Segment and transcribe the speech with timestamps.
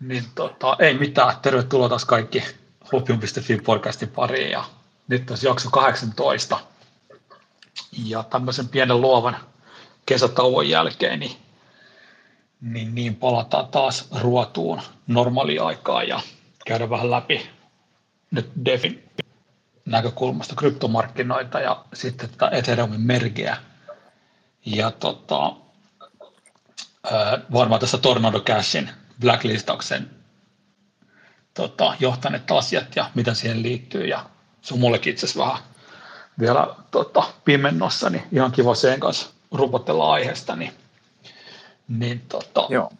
[0.00, 1.36] Niin tota, ei mitään.
[1.42, 2.44] Tervetuloa taas kaikki
[2.92, 4.50] Hopium.fi podcastin pariin.
[4.50, 4.64] Ja
[5.08, 6.60] nyt on jakso 18.
[8.04, 9.36] Ja tämmöisen pienen luovan
[10.06, 11.36] kesätauon jälkeen niin,
[12.60, 16.20] niin, niin palataan taas ruotuun normaaliaikaan ja
[16.66, 17.50] käydään vähän läpi
[18.30, 19.08] nyt DeFin
[19.84, 23.56] näkökulmasta kryptomarkkinoita ja sitten tätä Ethereumin merkeä.
[24.66, 25.52] Ja tota,
[27.52, 28.90] varmaan tässä Tornado Cashin
[29.20, 30.10] blacklistauksen
[31.54, 34.06] tota, johtaneet asiat ja mitä siihen liittyy.
[34.06, 34.24] Ja
[34.62, 35.62] se on mullekin itse asiassa vähän
[36.40, 40.56] vielä tota, pimennossa, niin ihan kiva sen kanssa rupotella aiheesta.
[40.56, 40.72] Niin,
[41.88, 42.92] niin tota, Joo.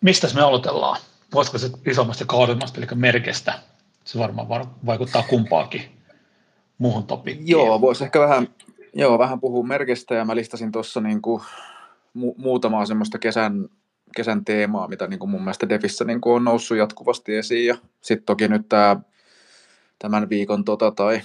[0.00, 1.00] mistä me aloitellaan?
[1.34, 3.58] Voisiko se isommasta kaudemmasta, eli merkestä?
[4.04, 4.48] Se varmaan
[4.86, 5.96] vaikuttaa kumpaakin
[6.78, 7.48] muuhun topikkiin.
[7.48, 8.48] Joo, voisi ehkä vähän,
[8.94, 11.42] joo, vähän puhua merkestä ja mä listasin tuossa niin kuin
[12.18, 13.68] mu- muutamaa semmoista kesän
[14.16, 17.66] kesän teemaa, mitä niin kuin mun mielestä Defissä niin kuin on noussut jatkuvasti esiin.
[17.66, 18.96] Ja sitten toki nyt tämä
[19.98, 21.20] tämän viikon tota, tai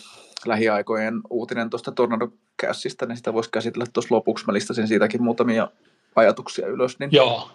[0.46, 2.28] lähiaikojen uutinen tuosta Tornado
[2.62, 4.46] Cashista, niin sitä voisi käsitellä tuossa lopuksi.
[4.46, 5.68] Mä listasin siitäkin muutamia
[6.16, 7.00] ajatuksia ylös.
[7.00, 7.10] Niin...
[7.12, 7.52] Joo.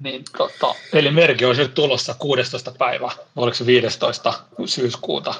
[0.00, 2.72] Niin, tota, eli merki on tulossa 16.
[2.78, 4.32] päivä, oliko se 15.
[4.66, 5.34] syyskuuta?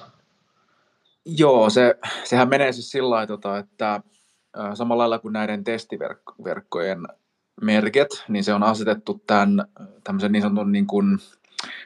[1.24, 4.00] Joo, se, sehän menee siis sillä lailla, tota, että
[4.74, 6.98] samalla lailla kuin näiden testiverkkojen
[7.60, 9.64] merket, niin se on asetettu tämän
[10.04, 11.18] tämmöisen niin sanotun niin kuin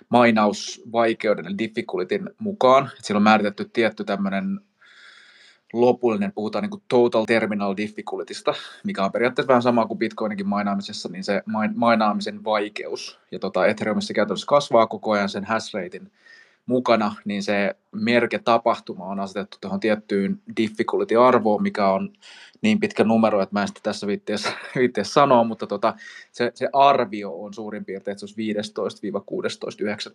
[0.09, 2.91] mainausvaikeuden eli difficultyn mukaan.
[3.03, 4.61] Siellä on määritetty tietty tämmöinen
[5.73, 11.09] lopullinen, puhutaan niin kuin total terminal difficultysta, mikä on periaatteessa vähän sama kuin Bitcoininkin mainaamisessa,
[11.09, 11.43] niin se
[11.75, 13.19] mainaamisen vaikeus.
[13.33, 16.11] Ja tota, Ethereumissa käytännössä kasvaa koko ajan sen hash ratein
[16.67, 22.13] mukana, niin se merke-tapahtuma on asetettu tuohon tiettyyn difficulty-arvoon, mikä on
[22.63, 24.53] niin pitkä numero, että mä en sitä tässä viitteessä
[25.03, 25.95] sanoa, mutta tota,
[26.33, 28.53] se, se, arvio on suurin piirtein, että se olisi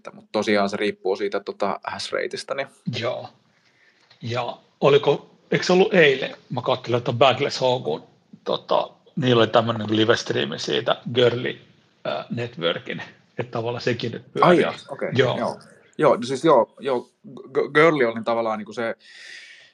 [0.09, 2.53] 15-16.9, mutta tosiaan se riippuu siitä tota hash rateista.
[2.55, 2.67] Niin.
[2.99, 3.29] Joo.
[4.21, 8.03] Ja oliko, eikö se ollut eilen, mä katselin, että Backless Hawkun,
[8.43, 11.59] tota, niillä oli tämmöinen live streami siitä Girly
[12.07, 13.01] äh, Networkin,
[13.37, 14.63] että tavallaan sekin nyt pyörii.
[14.63, 15.37] Ai, okay, joo.
[15.37, 15.59] joo.
[15.97, 17.09] Joo, siis joo, joo
[17.73, 18.95] Girly oli tavallaan niin kuin se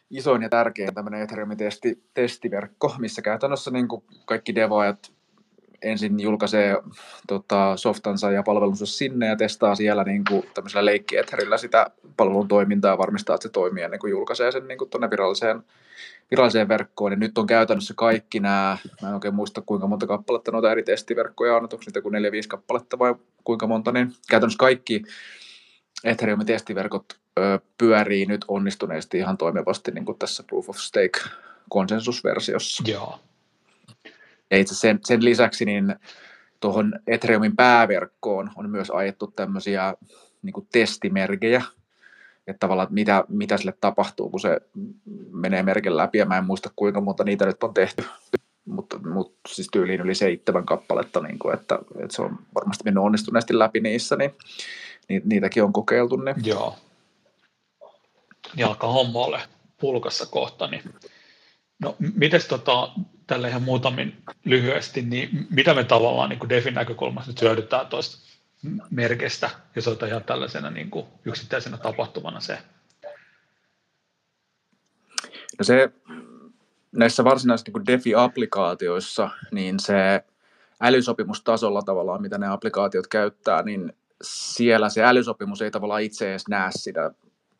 [0.09, 5.11] isoin ja tärkein tämmöinen Ethereumin testi, testiverkko, missä käytännössä niin kuin kaikki devaajat
[5.81, 6.77] ensin julkaisee
[7.27, 11.15] tota, softansa ja palvelunsa sinne ja testaa siellä niin kuin, tämmöisellä leikki
[11.57, 15.09] sitä palvelun toimintaa ja varmistaa, että se toimii ennen kuin julkaisee sen niin kuin tuonne
[15.09, 15.63] viralliseen,
[16.31, 17.11] viralliseen verkkoon.
[17.11, 20.83] Ja nyt on käytännössä kaikki nämä, mä en oikein muista kuinka monta kappaletta noita eri
[20.83, 22.17] testiverkkoja on, onko niitä kuin 4-5
[22.47, 25.03] kappaletta vai kuinka monta, niin käytännössä kaikki
[26.03, 27.05] Ethereumin testiverkot
[27.39, 31.19] ö, pyörii nyt onnistuneesti ihan toimivasti niin kuin tässä Proof of Stake
[31.69, 32.83] konsensusversiossa.
[32.87, 33.19] Joo.
[34.51, 35.95] Ja itse sen, sen lisäksi niin
[36.59, 39.93] tuohon Ethereumin pääverkkoon on myös ajettu tämmöisiä
[40.41, 41.63] niin kuin testimerkejä,
[42.47, 44.61] että tavallaan mitä, mitä sille tapahtuu, kun se
[45.31, 48.03] menee merkin läpi, ja mä en muista kuinka monta niitä nyt on tehty,
[48.65, 53.03] mutta, mutta siis tyyliin yli seitsemän kappaletta, niin kuin, että, että se on varmasti mennyt
[53.03, 54.35] onnistuneesti läpi niissä, niin
[55.09, 56.15] ni, niitäkin on kokeiltu.
[56.15, 56.35] Ne.
[56.43, 56.75] Joo.
[58.55, 59.41] Ja alkaa homma ole
[59.77, 60.67] pulkassa kohta.
[60.67, 60.83] Niin.
[61.79, 62.91] No, miten tota,
[63.27, 68.17] tälle ihan muutamin lyhyesti, niin mitä me tavallaan niin kuin DeFin näkökulmasta nyt hyödytään tuosta
[68.91, 72.59] merkestä, jos otetaan ihan tällaisena niin kuin yksittäisenä tapahtumana se?
[75.59, 75.89] No se
[76.91, 80.23] näissä varsinaisissa niin DeFi-applikaatioissa, niin se
[80.81, 86.69] älysopimustasolla tavallaan, mitä ne applikaatiot käyttää, niin siellä se älysopimus ei tavallaan itse edes näe
[86.71, 87.11] sitä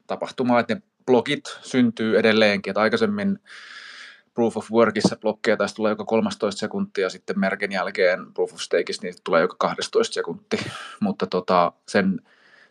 [0.07, 3.39] tapahtumaa, että ne blogit syntyy edelleenkin, että aikaisemmin
[4.33, 9.03] Proof of Workissa blokkeja taisi tulee joka 13 sekuntia, sitten merkin jälkeen Proof of Stakeissa
[9.03, 10.61] niin tulee joka 12 sekuntia,
[10.99, 12.21] mutta tota, sen,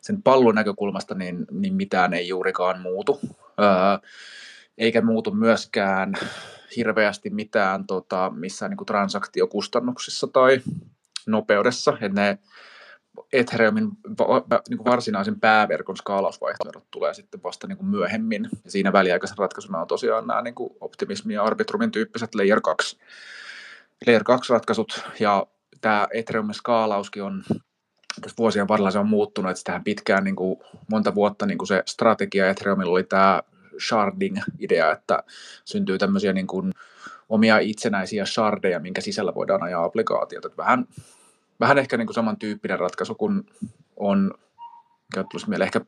[0.00, 3.20] sen pallon näkökulmasta niin, niin mitään ei juurikaan muutu,
[3.60, 4.08] öö,
[4.78, 6.14] eikä muutu myöskään
[6.76, 10.60] hirveästi mitään tota, missään niin transaktiokustannuksissa tai
[11.26, 12.38] nopeudessa, että ne
[13.32, 13.88] Ethereumin
[14.69, 18.48] niin kuin varsinaisen pääverkon skaalausvaihtoehdot tulee sitten vasta niin kuin myöhemmin.
[18.65, 22.98] Ja siinä väliaikaisen ratkaisuna on tosiaan nämä niin kuin Optimismi ja Arbitrumin tyyppiset Layer 2,
[24.07, 25.04] Layer 2 ratkaisut.
[25.21, 25.47] Ja
[25.80, 27.45] tämä Ethereumin skaalauskin on
[28.21, 30.60] tässä vuosien varrella se on muuttunut, että tähän pitkään niin kuin
[30.91, 33.42] monta vuotta niin kuin se strategia Ethereumilla oli tämä
[33.89, 35.22] sharding-idea, että
[35.65, 36.72] syntyy tämmöisiä niin kuin
[37.28, 40.51] omia itsenäisiä shardeja, minkä sisällä voidaan ajaa applikaatiota.
[40.57, 40.86] Vähän
[41.60, 43.42] vähän ehkä niin kuin samantyyppinen ratkaisu kuin
[43.97, 44.34] on,
[45.14, 45.80] käyttäisi meille ehkä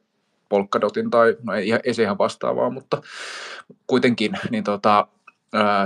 [0.48, 3.02] Polkadotin tai, no ei, ei se ihan vastaavaa, mutta
[3.86, 5.08] kuitenkin, niin tota,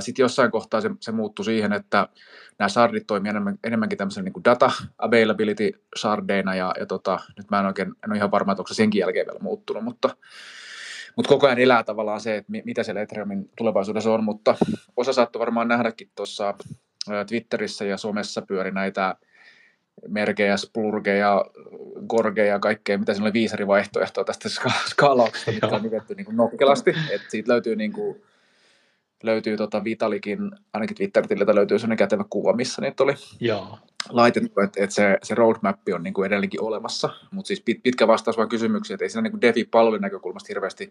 [0.00, 2.08] sitten jossain kohtaa se, se muuttui siihen, että
[2.58, 7.60] nämä shardit toimii enemmän, enemmänkin tämmöisen niin data availability shardeina, ja, ja tota, nyt mä
[7.60, 10.16] en oikein en ole ihan varma, että onko se senkin jälkeen vielä muuttunut, mutta,
[11.16, 14.54] mutta koko ajan elää tavallaan se, että mitä siellä Ethereumin tulevaisuudessa on, mutta
[14.96, 16.54] osa saattoi varmaan nähdäkin tuossa
[17.26, 19.16] Twitterissä ja somessa pyöri näitä
[20.08, 21.44] merkejä, splurgeja,
[22.08, 24.48] gorgeja, kaikkea, mitä siinä oli viisi eri vaihtoehtoa tästä
[24.88, 28.22] skaalauksesta, mitä on nimetty niin nokkelasti, että siitä löytyy niin kuin,
[29.22, 33.78] löytyy tota Vitalikin, ainakin Twitter-tililtä löytyy sellainen kätevä kuva, missä niitä oli Joo.
[34.08, 38.06] laitettu, että, että se, se roadmap on niin kuin edelleenkin olemassa, mutta siis pit, pitkä
[38.06, 40.90] vastaus vaan kysymyksiä, että ei siinä niin DeFi-palvelun näkökulmasta hirveästi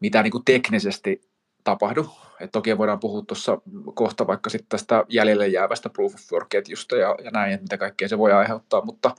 [0.00, 1.20] mitään niin kuin teknisesti
[1.64, 2.06] tapahdu.
[2.40, 3.58] Et toki voidaan puhua tuossa
[3.94, 8.08] kohta vaikka sitten tästä jäljelle jäävästä proof of work-ketjusta ja, ja näin, että mitä kaikkea
[8.08, 9.14] se voi aiheuttaa, mutta,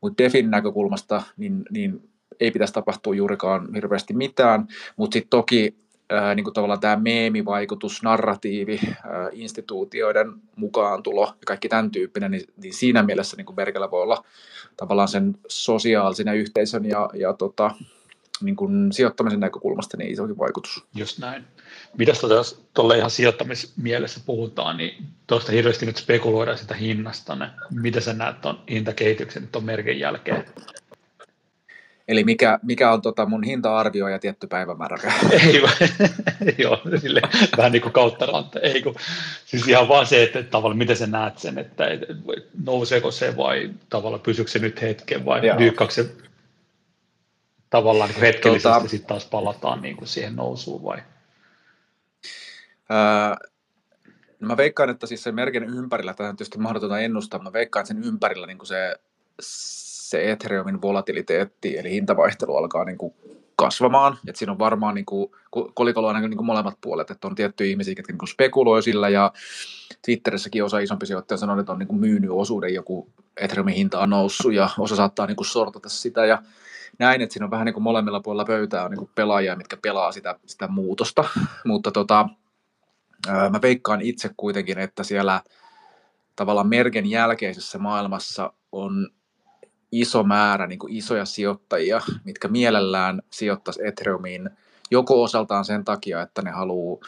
[0.00, 2.10] mutta DeFin näkökulmasta niin, niin
[2.40, 5.76] ei pitäisi tapahtua juurikaan hirveästi mitään, mutta sitten toki
[6.10, 12.44] ää, niin kuin tavallaan tämä meemivaikutus, narratiivi, ää, instituutioiden mukaantulo ja kaikki tämän tyyppinen, niin,
[12.56, 14.24] niin siinä mielessä niin kuin Merkellä voi olla
[14.76, 17.70] tavallaan sen sosiaalisen yhteisön ja, ja tota,
[18.44, 20.84] niin kuin sijoittamisen näkökulmasta niin isokin vaikutus.
[20.94, 21.44] Just näin.
[21.98, 27.34] Mitäs tuota, jos tuolle ihan sijoittamismielessä puhutaan, niin tuosta hirveästi nyt spekuloidaan sitä hinnasta.
[27.36, 27.50] Ne.
[27.70, 30.44] Mitä sä näet tuon hintakehityksen tuon merkin jälkeen?
[32.08, 34.98] Eli mikä, mikä on tota mun hinta-arvio ja tietty päivämäärä?
[35.30, 35.62] Ei,
[36.62, 37.22] joo, sille,
[37.56, 38.60] vähän niin kuin kautta ranta.
[38.60, 38.94] Ei, kun,
[39.44, 42.06] siis ihan vaan se, että, että tavallaan miten sä näet sen, että, että
[42.64, 46.10] nouseeko se vai tavallaan pysyykö se nyt hetken vai dyykkaako se
[47.74, 50.98] tavallaan niin hetkellisesti tota, sitten taas palataan niin kuin siihen nousuun vai?
[52.88, 53.36] Ää,
[54.40, 57.94] mä veikkaan, että siis sen merkin ympärillä, tämä on tietysti mahdotonta ennustaa, mä veikkaan, että
[57.94, 58.94] sen ympärillä niin kuin se,
[59.40, 63.14] se Ethereumin volatiliteetti, eli hintavaihtelu alkaa niin kuin
[63.56, 65.30] kasvamaan, että siinä on varmaan niin kuin,
[65.74, 69.32] kolikolla on niin kuin molemmat puolet, että on tiettyjä ihmisiä, jotka niin spekuloi sillä, ja
[70.04, 74.10] Twitterissäkin osa isompi sijoittaja sanoo, että on niin kuin myynyt osuuden, joku Ethereumin hinta on
[74.10, 76.42] noussut, ja osa saattaa niin kuin sortata sitä, ja
[76.98, 79.76] näin, että siinä on vähän niin kuin molemmilla puolilla pöytää on niin kuin pelaajia, mitkä
[79.76, 81.24] pelaa sitä, sitä muutosta,
[81.64, 82.28] mutta tota,
[83.50, 85.40] mä veikkaan itse kuitenkin, että siellä
[86.36, 89.08] tavallaan merken jälkeisessä maailmassa on
[89.92, 94.50] iso määrä niin kuin isoja sijoittajia, mitkä mielellään sijoittaisi Ethereumiin
[94.90, 97.00] joko osaltaan sen takia, että ne haluaa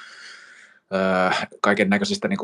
[1.61, 2.39] kaiken näköisistä niin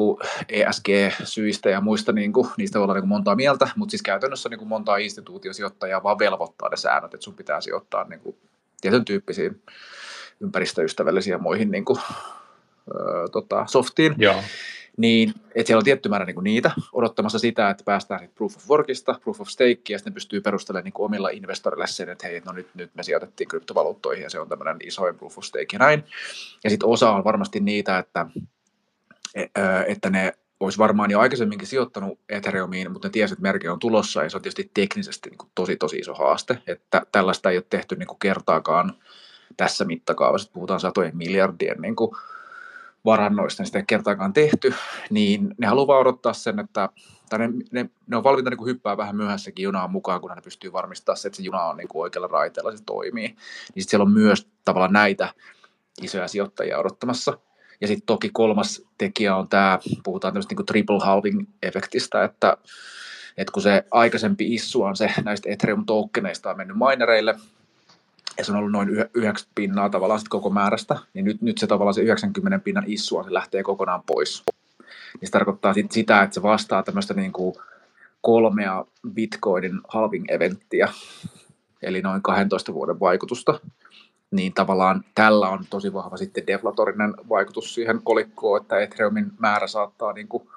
[0.48, 4.48] ESG-syistä ja muista, niin kuin, niistä voi olla niin kuin montaa mieltä, mutta siis käytännössä
[4.48, 8.36] niin kuin montaa instituutiosijoittajaa vaan velvoittaa ne säännöt, että sun pitää sijoittaa niin kuin,
[8.80, 9.62] tietyn tyyppisiin
[10.40, 11.98] ympäristöystävällisiin ja muihin niin kuin,
[12.94, 14.14] ö, tota, softiin.
[14.18, 14.42] Joo
[15.02, 18.56] niin että siellä on tietty määrä niin kuin niitä odottamassa sitä, että päästään sit proof
[18.56, 22.26] of workista, proof of stake, ja sitten pystyy perustelemaan niin kuin omilla investorille sen, että
[22.26, 25.66] hei, no nyt, nyt me sijoitettiin kryptovaluuttoihin, ja se on tämmöinen isoin proof of stake
[25.72, 26.04] ja näin.
[26.64, 28.26] Ja sitten osa on varmasti niitä, että,
[29.34, 29.42] e,
[29.86, 34.22] että ne olisi varmaan jo aikaisemminkin sijoittanut Ethereumiin, mutta ne tiesi, että merke on tulossa,
[34.22, 37.64] ja se on tietysti teknisesti niin kuin tosi, tosi iso haaste, että tällaista ei ole
[37.70, 38.94] tehty niin kuin kertaakaan
[39.56, 42.10] tässä mittakaavassa, puhutaan satojen miljardien niin kuin
[43.04, 44.74] varannoista, niin sitä ei kertaakaan tehty,
[45.10, 46.88] niin ne haluaa odottaa sen, että
[47.30, 50.72] tai ne, ne, ne on valmiita niin hyppää vähän myöhässäkin junaan mukaan, kun ne pystyy
[50.72, 53.28] varmistamaan se, että se juna on niin kuin oikealla raiteella, se toimii.
[53.28, 55.34] Niin sitten siellä on myös tavallaan näitä
[56.02, 57.38] isoja sijoittajia odottamassa.
[57.80, 62.56] Ja sitten toki kolmas tekijä on tämä, puhutaan tämmöistä niin triple halving-efektistä, että,
[63.36, 67.34] että kun se aikaisempi issu on se näistä Ethereum-tokeneista on mennyt minereille,
[68.38, 71.66] ja se on ollut noin 90 pinnaa tavallaan sit koko määrästä, niin nyt, nyt se
[71.66, 74.42] tavallaan se 90 pinnan issua se lähtee kokonaan pois.
[75.20, 77.54] Niin se tarkoittaa sit sitä, että se vastaa tämmöistä niin kuin
[78.20, 78.84] kolmea
[79.14, 80.88] Bitcoinin halving-eventtiä,
[81.82, 83.60] eli noin 12 vuoden vaikutusta,
[84.30, 90.12] niin tavallaan tällä on tosi vahva sitten deflatorinen vaikutus siihen kolikkoon, että Ethereumin määrä saattaa
[90.12, 90.48] niin kuin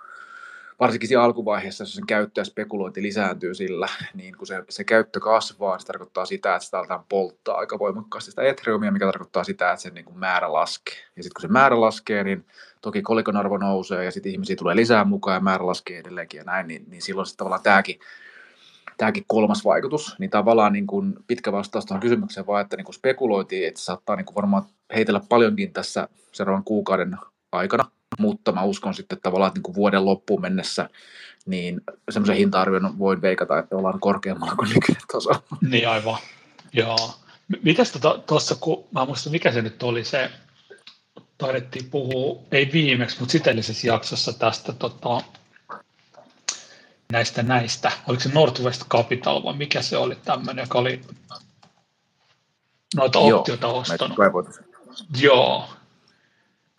[0.79, 5.20] varsinkin siinä alkuvaiheessa, jos sen käyttö ja spekulointi lisääntyy sillä, niin kun se, se käyttö
[5.20, 9.72] kasvaa, se tarkoittaa sitä, että sitä aletaan polttaa aika voimakkaasti sitä Ethereumia, mikä tarkoittaa sitä,
[9.72, 10.94] että sen niin kuin määrä laskee.
[11.15, 12.46] Ja sitten kun se määrä laskee, niin
[12.82, 16.44] toki kolikon arvo nousee ja sitten ihmisiä tulee lisää mukaan ja määrä laskee edelleenkin ja
[16.44, 18.00] näin, niin, niin silloin sitten tavallaan tämäkin,
[18.98, 22.96] tämäkin kolmas vaikutus, niin tavallaan niin kuin pitkä vastaus tuohon kysymykseen vaan, että niin kuin
[22.96, 24.63] spekuloitiin, että se saattaa niin kuin varmaan
[24.96, 27.17] heitellä paljonkin tässä seuraavan kuukauden
[27.51, 27.86] aikana,
[28.19, 30.89] mutta mä uskon sitten tavallaan, että niin kuin vuoden loppuun mennessä
[31.45, 35.29] niin semmoisen hinta-arvion voin veikata, että ollaan korkeammalla kuin nykyinen taso.
[35.69, 36.17] Niin aivan,
[36.74, 36.98] joo.
[37.63, 37.91] Mitäs
[38.25, 40.31] tuossa, tota, kun mä muistan, mikä se nyt oli se,
[41.38, 45.22] taidettiin puhua, ei viimeksi, mutta sitellisessä jaksossa tästä tota,
[47.12, 51.01] näistä näistä, oliko se Northwest Capital vai mikä se oli tämmöinen, joka oli
[52.95, 54.17] noita optioita ostanut.
[55.19, 55.69] Joo,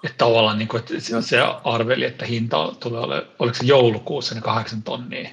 [0.04, 4.40] Että tavallaan niin kuin, että se arveli, että hinta tulee ole, oliko se joulukuussa ne
[4.40, 5.30] kahdeksan tonnia,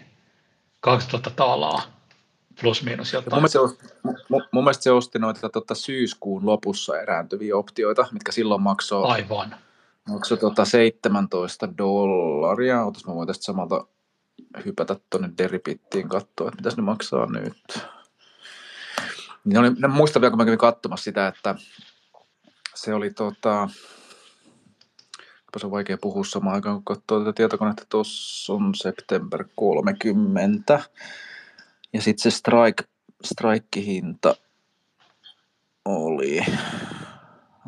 [0.80, 1.82] 2000 taalaa
[2.62, 3.34] plus miinus jotain.
[3.34, 3.86] Mun mielestä, se osti,
[4.30, 9.56] mun, mun mielestä se osti noita tota, syyskuun lopussa erääntyviä optioita, mitkä silloin maksoi, Aivan.
[10.10, 12.84] maksoi tota 17 dollaria.
[12.84, 13.88] Otas mä voin tästä samalta
[14.66, 17.80] hypätä tuonne Deripittiin katsoa, että mitä ne maksaa nyt.
[19.46, 21.56] Niin oli, ne muistan vielä, kun mä kävin katsomassa sitä, että
[22.76, 23.70] se oli tota,
[25.60, 27.86] se on vaikea puhua samaan aikaan, kun katsoo tätä tietokonetta.
[27.90, 30.80] Tuossa on September 30.
[31.94, 32.84] Ja sitten se strike,
[33.24, 34.36] strike-hinta
[35.86, 36.46] oli...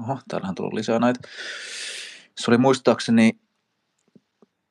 [0.01, 1.19] Oho, täällähän tullut lisää näitä.
[2.37, 3.39] Se oli muistaakseni,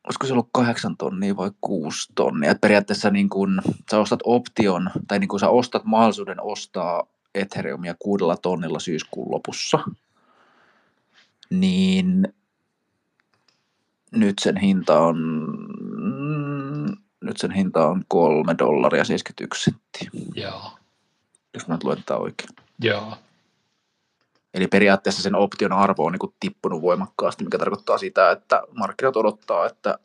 [0.04, 2.50] olisiko se ollut kahdeksan tonnia vai kuusi tonnia.
[2.50, 7.94] Et periaatteessa niin kun sä ostat option, tai niin kun sä ostat mahdollisuuden ostaa Ethereumia
[7.98, 9.78] kuudella tonnilla syyskuun lopussa,
[11.50, 12.34] niin
[14.14, 15.16] nyt sen hinta on
[17.24, 20.22] nyt sen hinta on 3 dollaria 71 senttiä.
[20.34, 20.70] Joo.
[21.54, 22.48] Jos mä nyt luen tätä oikein.
[22.82, 23.16] Joo.
[24.54, 29.66] Eli periaatteessa sen option arvo on niin tippunut voimakkaasti, mikä tarkoittaa sitä, että markkinat odottaa,
[29.66, 29.98] että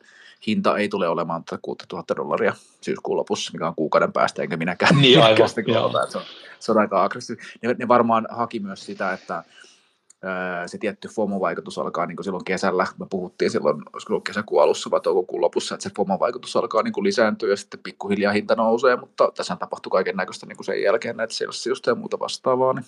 [0.46, 4.96] hinta ei tule olemaan 6000 dollaria syyskuun lopussa, mikä on kuukauden päästä, enkä minäkään.
[5.00, 6.24] Niin aivan, se, on,
[6.58, 7.50] se on aika aggressiivinen.
[7.62, 9.44] Ne, ne varmaan haki myös sitä, että
[10.66, 15.00] se tietty FOMO-vaikutus alkaa niin kuin silloin kesällä, me puhuttiin silloin, olisiko kesäkuun alussa vai
[15.00, 19.32] toukokuun lopussa, että se FOMO-vaikutus alkaa niin kuin lisääntyä ja sitten pikkuhiljaa hinta nousee, mutta
[19.36, 21.34] tässä tapahtui kaiken näköistä niin sen jälkeen näitä
[21.68, 22.72] just ja muuta vastaavaa.
[22.72, 22.84] Niin.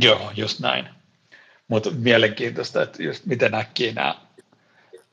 [0.00, 0.88] Joo, just näin.
[1.68, 4.14] Mutta mielenkiintoista, että just miten näkii nämä,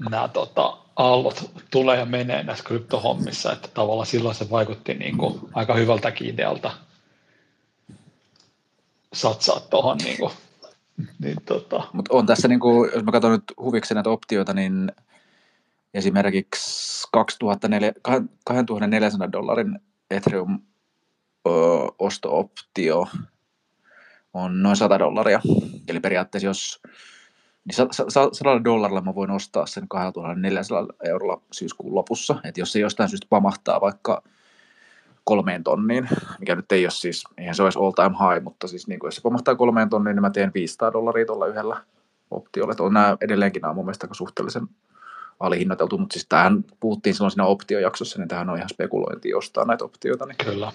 [0.09, 5.39] nämä tota, aallot tulee ja menee näissä kryptohommissa, että tavallaan silloin se vaikutti niin kuin
[5.53, 6.71] aika hyvältäkin idealta
[9.13, 10.31] satsaa tuohon niin kuin
[11.23, 11.83] niin, tota.
[11.93, 14.91] Mutta on tässä, niin kuin, jos mä katson nyt huviksi näitä optioita, niin
[15.93, 17.93] esimerkiksi 2004,
[18.45, 19.79] 2400 dollarin
[20.11, 20.59] Ethereum
[21.99, 23.07] osto-optio
[24.33, 25.41] on noin 100 dollaria.
[25.87, 26.81] Eli periaatteessa jos
[27.65, 27.75] niin
[28.33, 32.35] 100 dollarilla mä voin ostaa sen 2400 eurolla syyskuun lopussa.
[32.43, 34.23] Että jos se jostain syystä pamahtaa vaikka
[35.23, 38.87] kolmeen tonniin, mikä nyt ei ole siis, eihän se olisi all time high, mutta siis
[38.87, 41.77] niin kuin jos se pomahtaa kolmeen tonniin, niin mä teen 500 dollaria tuolla yhdellä
[42.31, 42.71] optiolla.
[42.71, 44.67] Että on nämä edelleenkin nämä mun mielestä suhteellisen
[45.39, 49.85] alihinnoiteltu, mutta siis tähän puhuttiin silloin siinä optiojaksossa, niin tähän on ihan spekulointi ostaa näitä
[49.85, 50.25] optioita.
[50.25, 50.37] Niin.
[50.37, 50.71] Kyllä.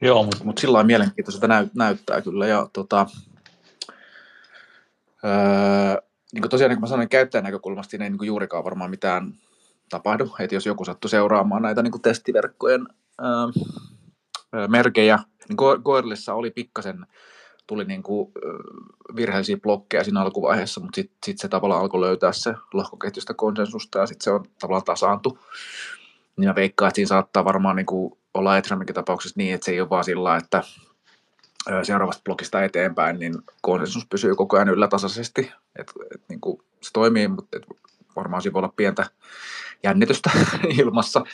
[0.00, 2.46] Joo, mutta mut sillä mielenkiintoista näyt, näyttää kyllä.
[2.46, 3.06] Ja tota,
[5.24, 8.64] öö, niin kuin tosiaan, niin kuin mä sanoin, käyttäjän näkökulmasta niin ei niin kuin juurikaan
[8.64, 9.34] varmaan mitään
[9.88, 10.34] tapahdu.
[10.38, 12.86] Että jos joku sattui seuraamaan näitä niin kuin testiverkkojen
[13.20, 15.18] ää, merkejä,
[15.48, 17.06] niin Goerlissa oli pikkasen,
[17.66, 18.32] tuli niin kuin,
[19.16, 24.06] virheellisiä blokkeja siinä alkuvaiheessa, mutta sitten sit se tavallaan alkoi löytää se lohkoketjusta konsensusta ja
[24.06, 25.38] sitten se on tavallaan tasaantu.
[26.36, 29.72] Niin mä veikkaan, että siinä saattaa varmaan niin kuin olla Ethereuminkin tapauksessa niin, että se
[29.72, 30.62] ei ole vaan sillä, että
[31.82, 35.52] seuraavasta blokista eteenpäin, niin konsensus pysyy koko ajan yllätasaisesti.
[35.78, 37.66] Et, et, niin kuin se toimii, mutta et
[38.18, 39.06] varmaan siinä voi olla pientä
[39.82, 40.30] jännitystä
[40.80, 41.24] ilmassa,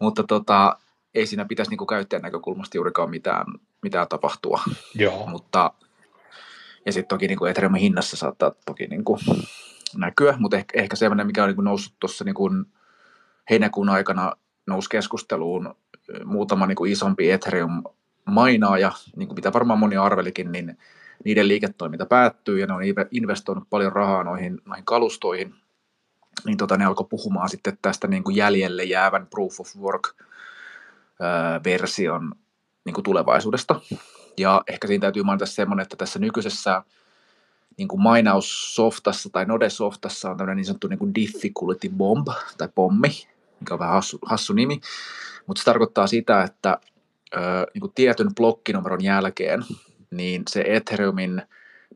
[0.00, 0.78] mutta tota,
[1.14, 3.46] ei siinä pitäisi niin kuin käyttäjän näkökulmasta juurikaan mitään,
[3.82, 4.60] mitään tapahtua.
[4.94, 5.26] Joo.
[5.26, 5.72] Mutta,
[6.86, 9.20] ja sitten toki niin kuin Ethereumin hinnassa saattaa toki niin kuin
[9.96, 12.64] näkyä, mutta ehkä, ehkä semmoinen, mikä on niin kuin noussut tuossa niin kuin
[13.50, 14.32] heinäkuun aikana
[14.66, 15.74] nousi keskusteluun
[16.24, 17.82] muutama niin kuin isompi Ethereum
[18.24, 20.78] mainaaja, niin kuin mitä varmaan moni arvelikin, niin
[21.24, 25.54] niiden liiketoiminta päättyy ja ne on investoinut paljon rahaa noihin, noihin kalustoihin,
[26.44, 30.14] niin tota, ne alkoi puhumaan sitten tästä niin kuin jäljelle jäävän proof of work
[31.64, 32.32] version
[32.84, 33.80] niin kuin tulevaisuudesta.
[34.38, 36.82] Ja ehkä siinä täytyy mainita semmoinen, että tässä nykyisessä
[37.76, 43.08] niin kuin mainaussoftassa tai Node-softassa on tämmöinen niin sanottu niin kuin difficulty bomb tai pommi,
[43.60, 44.80] mikä on vähän hassu, hassu nimi,
[45.46, 46.78] mutta se tarkoittaa sitä, että
[47.36, 47.38] ö,
[47.74, 49.64] niin kuin tietyn blokkinumeron jälkeen
[50.10, 51.42] niin se Ethereumin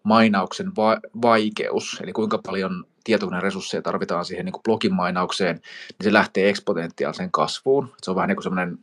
[0.02, 6.12] mainauksen va- vaikeus, eli kuinka paljon tietokoneresursseja tarvitaan siihen niin kuin blogin mainaukseen, niin se
[6.12, 7.94] lähtee eksponentiaaliseen kasvuun.
[8.02, 8.78] Se on vähän niin kuin semmoinen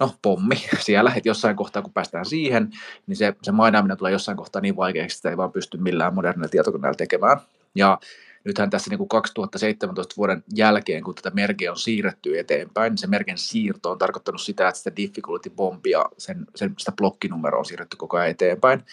[0.00, 0.56] no, pommi
[0.86, 2.70] siellä, että jossain kohtaa kun päästään siihen,
[3.06, 6.48] niin se, se mainaaminen tulee jossain kohtaa niin vaikeaksi, että ei vaan pysty millään modernilla
[6.48, 7.38] tietokoneella tekemään.
[7.74, 7.98] Ja
[8.44, 13.06] nythän tässä niin kuin 2017 vuoden jälkeen, kun tätä merkeä on siirretty eteenpäin, niin se
[13.06, 17.96] merken siirto on tarkoittanut sitä, että sitä difficulty bombia, sen, sen, sitä blokkinumeroa on siirretty
[17.96, 18.84] koko ajan eteenpäin.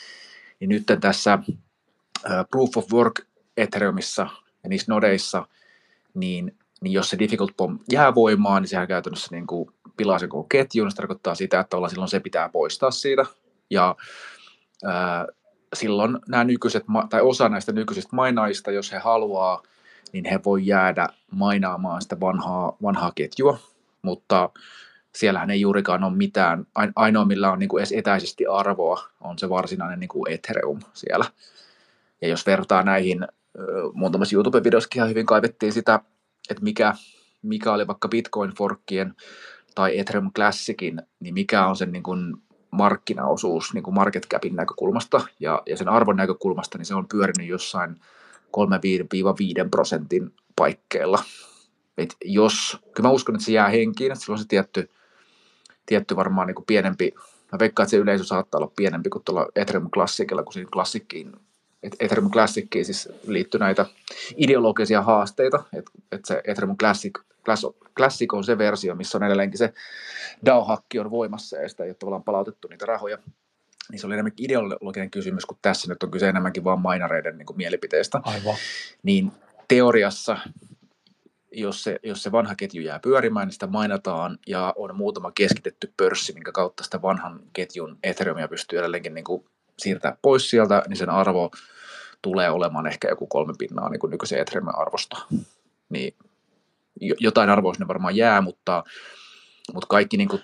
[0.60, 3.22] Niin nyt tässä uh, proof of work
[3.58, 4.28] Ethereumissa
[4.64, 5.48] ja niissä nodeissa,
[6.14, 10.30] niin, niin jos se difficult bomb jää voimaan, niin sehän käytännössä niin kuin pilaa sen
[10.30, 10.92] koko ketjun.
[10.92, 13.26] Se tarkoittaa sitä, että silloin se pitää poistaa siitä.
[13.70, 13.96] Ja
[14.84, 15.28] ää,
[15.74, 19.64] silloin nämä nykyiset, tai osa näistä nykyisistä mainaista, jos he haluaa,
[20.14, 23.60] niin he voi jäädä mainaamaan sitä vanhaa, vanhaa ketjua,
[24.02, 24.50] mutta
[25.16, 29.50] siellähän ei juurikaan ole mitään, ainoa millä on niin kuin edes etäisesti arvoa on se
[29.50, 31.26] varsinainen niin kuin Ethereum siellä.
[32.22, 33.28] Ja jos vertaa näihin,
[33.94, 36.00] muutamassa YouTube-videossakin ihan hyvin kaivettiin sitä,
[36.50, 36.94] että mikä,
[37.42, 39.14] mikä oli vaikka Bitcoin-forkkien
[39.76, 42.36] tai Ethereum Classicin, niin mikä on sen niin kuin
[42.72, 47.48] markkinaosuus niin kuin market capin näkökulmasta ja, ja sen arvon näkökulmasta, niin se on pyörinyt
[47.48, 47.96] jossain
[48.58, 51.24] 3-5 prosentin paikkeilla.
[51.98, 54.90] Et jos, kyllä mä uskon, että se jää henkiin, että sillä on se tietty,
[55.86, 57.14] tietty varmaan niin kuin pienempi,
[57.52, 60.70] mä veikkaan, että se yleisö saattaa olla pienempi kuin tuolla Ethereum Classicilla, kun siinä
[61.84, 63.86] Classicin Ethereum Classicin siis liittyy näitä
[64.38, 67.20] ideologisia haasteita, että et se Ethereum Classic,
[67.98, 69.74] Classic on se versio, missä on edelleenkin se
[70.46, 73.18] DAO-hakki on voimassa ja sitä ei ole tavallaan palautettu niitä rahoja,
[73.92, 77.48] niin se oli enemmänkin ideologinen kysymys, kun tässä nyt on kyse enemmänkin vain mainareiden niin
[77.56, 78.22] mielipiteestä.
[78.24, 78.56] Aivan.
[79.04, 79.32] Niin
[79.68, 80.38] teoriassa,
[81.52, 85.94] jos se, jos se vanha ketju jää pyörimään, niin sitä mainataan ja on muutama keskitetty
[85.98, 89.46] pörssi, minkä kautta sitä vanhan ketjun Ethereumia pystyy edelleenkin niin kuin
[89.80, 91.52] siirtää pois sieltä, niin sen arvo
[92.22, 95.18] tulee olemaan ehkä joku kolme pinnaa niin kuin nykyisen Ethereumin arvosta.
[95.90, 96.16] Niin
[97.00, 98.84] jotain arvoa sinne varmaan jää, mutta,
[99.74, 100.42] mutta kaikki niin kuin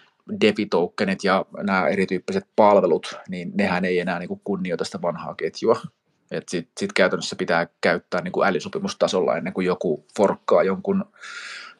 [1.24, 5.82] ja nämä erityyppiset palvelut, niin nehän ei enää niin kuin kunnioita sitä vanhaa ketjua.
[6.48, 11.06] Sitten sit käytännössä pitää käyttää niin kuin älysopimustasolla ennen kuin joku forkkaa jonkun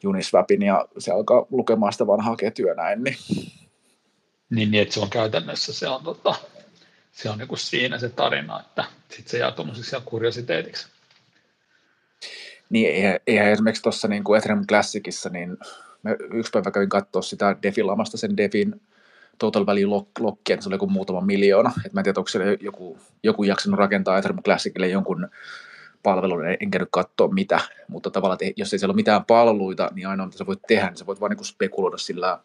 [0.06, 3.04] Uniswapin ja se alkaa lukemaan sitä vanhaa ketjua näin.
[3.04, 3.16] Niin,
[4.50, 6.34] niin, niin että se on käytännössä se on, tota,
[7.12, 10.88] se on niin kuin siinä se tarina, että sitten se jää tuommoiseksi kuriositeetiksi.
[12.70, 15.58] Niin, eihän, eihän esimerkiksi tuossa niin kuin Ethereum Classicissa, niin
[16.02, 18.80] mä yksi päivä kävin katsoa sitä Defi-lamasta, sen Defin
[19.38, 21.72] total value lockia, niin se oli joku muutama miljoona.
[21.86, 25.28] Et mä en tiedä, onko siellä joku, joku jaksanut rakentaa Ethereum Classicille jonkun
[26.02, 30.08] palvelun, enkä nyt katsoa mitä, mutta tavallaan, että jos ei siellä ole mitään palveluita, niin
[30.08, 32.38] ainoa mitä sä voit tehdä, niin sä voit vain niin spekuloida sillä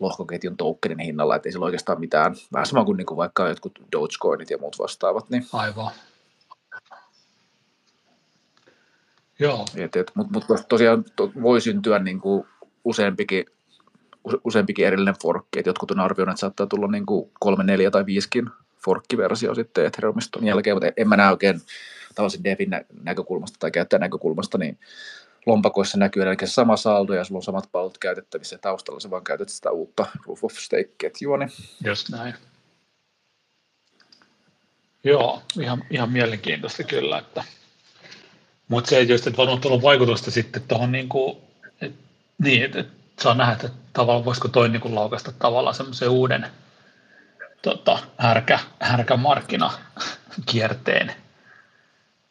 [0.00, 3.78] lohkoketjun tokenin hinnalla, että ei sillä oikeastaan mitään, vähän sama kuin, niin kuin vaikka jotkut
[3.92, 5.30] Dogecoinit ja muut vastaavat.
[5.30, 5.46] Niin.
[5.52, 5.92] Aivan.
[9.38, 9.66] Joo.
[10.14, 12.44] Mutta mut tosiaan to, voi syntyä niin kuin
[12.84, 13.44] useampikin,
[14.44, 18.06] useampikin erillinen forkki, että jotkut on arvioinut, että saattaa tulla niin kuin kolme, neljä tai
[18.06, 18.50] viisikin
[18.84, 21.60] forkkiversio sitten Ethereumista jälkeen, mutta en mä näe oikein
[22.14, 22.70] tavallisen devin
[23.02, 24.78] näkökulmasta tai käyttäjän näkökulmasta, niin
[25.50, 29.24] lompakoissa näkyy eli sama saldo ja sulla on samat palvelut käytettävissä ja taustalla sä vaan
[29.24, 31.36] käytät sitä uutta Proof of Stake-ketjua.
[31.36, 31.50] Niin...
[31.84, 32.34] Just näin.
[35.04, 37.44] Joo, ihan, ihan mielenkiintoista kyllä, että
[38.70, 41.38] mutta se just, että varmaan tuolla vaikutusta sitten tuohon niin kuin,
[41.80, 41.94] et,
[42.38, 42.88] niin, että et
[43.22, 46.46] saa nähdä, että tavallaan voisiko toi niin kuin laukaista tavallaan semmoisen uuden
[47.62, 49.72] tota, härkä, härkämarkkina
[50.46, 51.14] kierteen.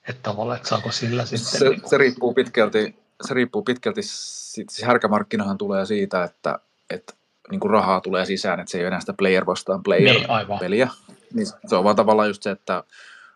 [0.10, 1.60] Että tavallaan, että saako sillä sitten...
[1.60, 1.90] Se, niin kuin...
[1.90, 2.96] se riippuu pitkälti,
[3.28, 7.14] se riippuu pitkälti, siis härkämarkkinahan tulee siitä, että, että
[7.52, 10.90] niin kuin rahaa tulee sisään, että se ei ole enää sitä player vastaan player-peliä.
[11.08, 12.84] Niin, niin se on vaan tavallaan just se, että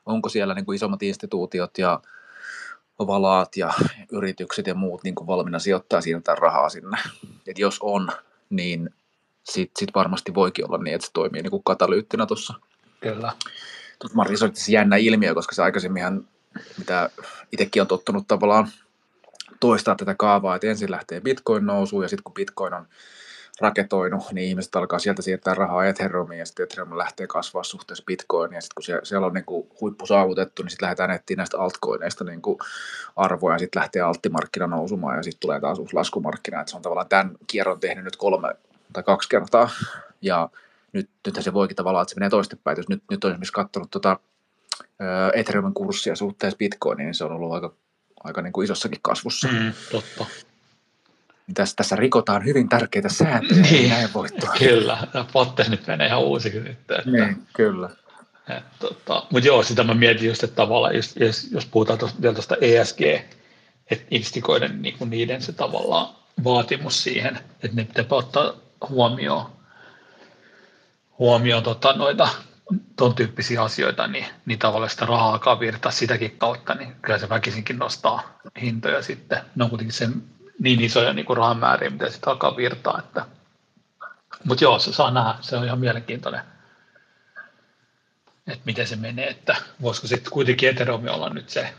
[0.05, 1.99] onko siellä niin kuin isommat instituutiot ja
[2.99, 3.73] valaat ja
[4.11, 6.97] yritykset ja muut niin kuin valmiina sijoittaa siirtää rahaa sinne.
[7.47, 8.11] Et jos on,
[8.49, 8.89] niin
[9.43, 12.53] sitten sit varmasti voikin olla niin, että se toimii niin kuin katalyyttinä tuossa.
[12.99, 13.33] Kyllä.
[13.99, 16.27] Tuossa Marisoitti se jännä ilmiö, koska se aikaisemminhan,
[16.77, 17.09] mitä
[17.51, 18.67] itsekin on tottunut tavallaan
[19.67, 22.87] toistaa tätä kaavaa, että ensin lähtee bitcoin nousuun ja sitten kun bitcoin on
[23.61, 28.55] raketoinut, niin ihmiset alkaa sieltä siirtää rahaa Ethereumiin ja sitten Ethereum lähtee kasvaa suhteessa Bitcoiniin.
[28.55, 32.23] Ja sitten kun siellä on niin kuin huippu saavutettu, niin sitten lähdetään etsiä näistä altcoineista
[32.23, 32.57] niin kuin
[33.15, 36.83] arvoja ja sitten lähtee alttimarkkina nousumaan ja sitten tulee taas uusi laskumarkkina, että se on
[36.83, 38.55] tavallaan tämän kierron tehnyt nyt kolme
[38.93, 39.69] tai kaksi kertaa.
[40.21, 40.49] Ja
[40.93, 43.91] nyt, nythän se voikin tavallaan, että se menee toistepäin, jos nyt, nyt on esimerkiksi katsonut
[43.91, 44.19] tota,
[45.33, 47.73] Ethereumin kurssia suhteessa Bitcoiniin, niin se on ollut aika,
[48.23, 49.47] aika niin kuin isossakin kasvussa.
[49.47, 50.25] Mm, totta
[51.47, 54.97] niin tässä, tässä rikotaan hyvin tärkeitä sääntöjä, niin, näin voi Kyllä,
[55.33, 56.77] Potter nyt menee ihan uusiksi nyt.
[56.79, 57.89] Että, niin, kyllä.
[58.79, 62.55] tota, mutta joo, sitä mä mietin just, että tavallaan, jos, jos, jos puhutaan vielä tuosta
[62.61, 63.01] ESG,
[63.91, 68.53] että instikoiden niin kuin niiden se tavallaan vaatimus siihen, että ne pitää ottaa
[68.89, 69.45] huomioon,
[71.19, 72.29] huomioon tota, noita
[72.95, 77.29] ton tyyppisiä asioita, niin, niin tavallaan sitä rahaa alkaa virtaa sitäkin kautta, niin kyllä se
[77.29, 79.41] väkisinkin nostaa hintoja sitten.
[79.55, 80.23] Ne on kuitenkin sen
[80.59, 82.99] niin isoja niin kuin rahamääriä, mitä sitten alkaa virtaa.
[82.99, 83.25] Että.
[84.43, 86.41] Mutta joo, se saa nähdä, se on ihan mielenkiintoinen,
[88.47, 91.73] että miten se menee, että voisiko sitten kuitenkin Ethereum olla nyt se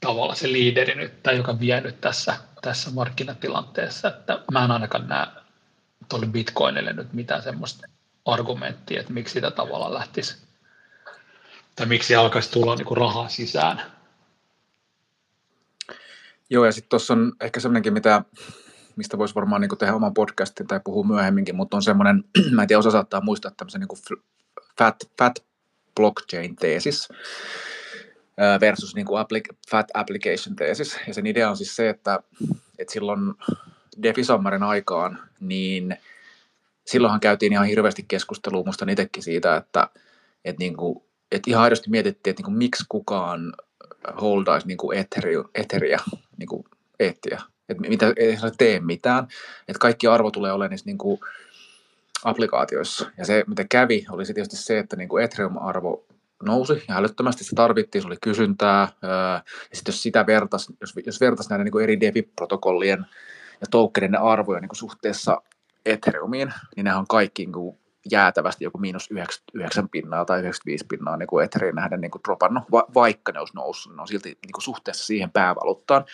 [0.00, 5.08] tavalla se liideri nyt, tai joka vie nyt tässä, tässä markkinatilanteessa, että mä en ainakaan
[5.08, 5.26] näe
[6.08, 7.86] tuolle Bitcoinille nyt mitään semmoista
[8.26, 10.36] argumenttia, että miksi sitä tavalla lähtisi,
[11.76, 13.82] tai miksi alkaisi tulla niin kuin rahaa sisään.
[16.50, 18.22] Joo, ja sitten tuossa on ehkä semmoinenkin, mitä,
[18.96, 22.68] mistä voisi varmaan niin tehdä oman podcastin tai puhua myöhemminkin, mutta on semmoinen, mä en
[22.68, 24.18] tiedä, osa saattaa muistaa tämmöisen niin
[24.78, 25.44] fat, fat
[25.94, 27.08] blockchain-teesis
[28.60, 30.98] versus niin kuin applic- fat application-teesis.
[31.06, 32.20] Ja sen idea on siis se, että,
[32.78, 33.34] että silloin
[34.02, 35.96] Defisammarin aikaan, niin
[36.86, 39.90] silloinhan käytiin ihan hirveästi keskustelua, musta itsekin siitä, että,
[40.44, 43.52] että, niin kuin, että ihan aidosti mietittiin, että niin kuin, miksi kukaan
[44.20, 44.98] holdaisi niin kuin
[45.54, 45.98] etheria
[46.36, 46.64] niin kuin
[47.00, 47.42] eettiä.
[47.68, 49.28] Että mitä, ei se tee mitään.
[49.68, 51.20] Että kaikki arvo tulee olemaan niissä niin kuin
[52.24, 53.10] applikaatioissa.
[53.18, 56.04] Ja se, mitä kävi, oli se tietysti se, että niin kuin Ethereum-arvo
[56.42, 58.88] nousi ja älyttömästi se tarvittiin, se oli kysyntää.
[59.02, 63.06] Ja sitten jos sitä vertaisi, jos, jos vertaisi näiden niin kuin eri DeFi-protokollien
[63.60, 65.42] ja tokenien arvoja niin kuin suhteessa
[65.86, 67.78] Ethereumiin, niin nehän on kaikki niin kuin
[68.10, 72.64] jäätävästi joku miinus 99 pinnaa tai 95 pinnaa niin kuin Ethereum nähden niin kuin dropannut,
[72.72, 76.04] va- vaikka ne olisi noussut, ne on silti niin kuin suhteessa siihen päävaluuttaan.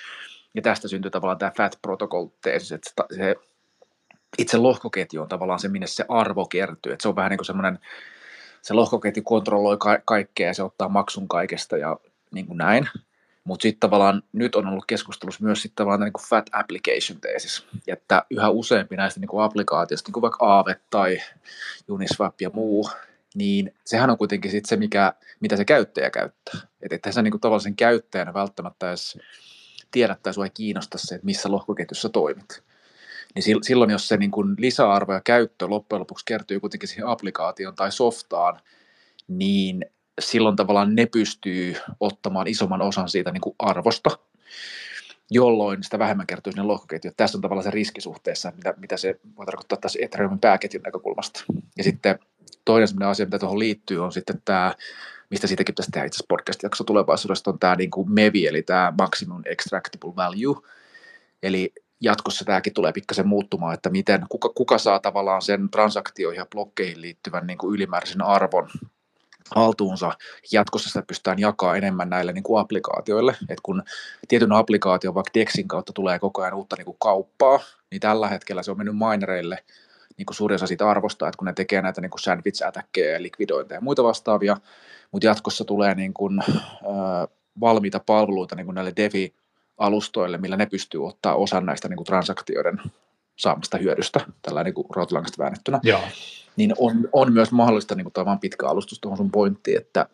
[0.54, 3.36] Ja tästä syntyy tavallaan tämä FAT protocol teesis, että se
[4.38, 6.92] itse lohkoketju on tavallaan se, minne se arvo kertyy.
[6.92, 7.78] Että se on vähän niin kuin semmoinen,
[8.62, 11.96] se lohkoketju kontrolloi ka- kaikkea ja se ottaa maksun kaikesta ja
[12.30, 12.88] niin kuin näin.
[13.44, 17.66] Mutta sitten tavallaan nyt on ollut keskustelussa myös sitten tavallaan niin kuin fat application teesis,
[17.88, 21.18] että yhä useampi näistä niin kuin applikaatioista, niin kuin vaikka Aave tai
[21.88, 22.90] Uniswap ja muu,
[23.34, 26.60] niin sehän on kuitenkin sit se, mikä, mitä se käyttäjä käyttää.
[26.82, 29.18] Että et sä niin kuin tavallisen käyttäjänä välttämättä edes
[29.90, 32.62] tiedä tai sua ei kiinnosta se, että missä lohkoketjussa toimit.
[33.34, 37.74] Niin silloin, jos se niin kuin lisäarvo ja käyttö loppujen lopuksi kertyy kuitenkin siihen applikaatioon
[37.74, 38.60] tai softaan,
[39.28, 39.84] niin
[40.20, 44.10] silloin tavallaan ne pystyy ottamaan isomman osan siitä niin kuin arvosta,
[45.30, 47.14] jolloin sitä vähemmän kertyy sinne lohkoketjuun.
[47.16, 51.44] Tässä on tavallaan se riskisuhteessa, mitä, mitä se voi tarkoittaa tässä Ethereumin pääketjun näkökulmasta.
[51.78, 52.18] Ja sitten
[52.64, 54.74] toinen sellainen asia, mitä tuohon liittyy, on sitten tämä,
[55.30, 59.42] mistä siitäkin pitäisi tehdä itse podcast-jakso tulevaisuudesta, on tämä niin kuin MEVI, eli tämä Maximum
[59.44, 60.68] Extractable Value.
[61.42, 66.46] Eli jatkossa tämäkin tulee pikkasen muuttumaan, että miten, kuka, kuka saa tavallaan sen transaktioihin ja
[66.46, 68.68] blokkeihin liittyvän niin kuin ylimääräisen arvon
[69.56, 70.12] haltuunsa.
[70.52, 73.36] Jatkossa sitä pystytään jakaa enemmän näille niin kuin applikaatioille.
[73.48, 73.82] Et kun
[74.28, 77.60] tietyn applikaation vaikka Dexin kautta tulee koko ajan uutta niin kuin kauppaa,
[77.90, 79.64] niin tällä hetkellä se on mennyt minereille
[80.16, 83.22] niin kuin suurin osa siitä arvosta, että kun ne tekee näitä niin kuin sandwich attackeja
[83.22, 84.56] likvidointeja ja muita vastaavia,
[85.12, 87.28] mutta jatkossa tulee niin kuin, äh,
[87.60, 89.34] valmiita palveluita niin kuin näille DeFi
[89.78, 92.80] alustoille, millä ne pystyy ottaa osan näistä niin kuin transaktioiden
[93.36, 95.80] saamasta hyödystä, tällä niin kuin rautalangasta väännettynä.
[95.82, 96.00] Joo
[96.56, 100.06] niin on, on myös mahdollista, niin kuin tämä on pitkä alustus tuohon sun pointtiin, että,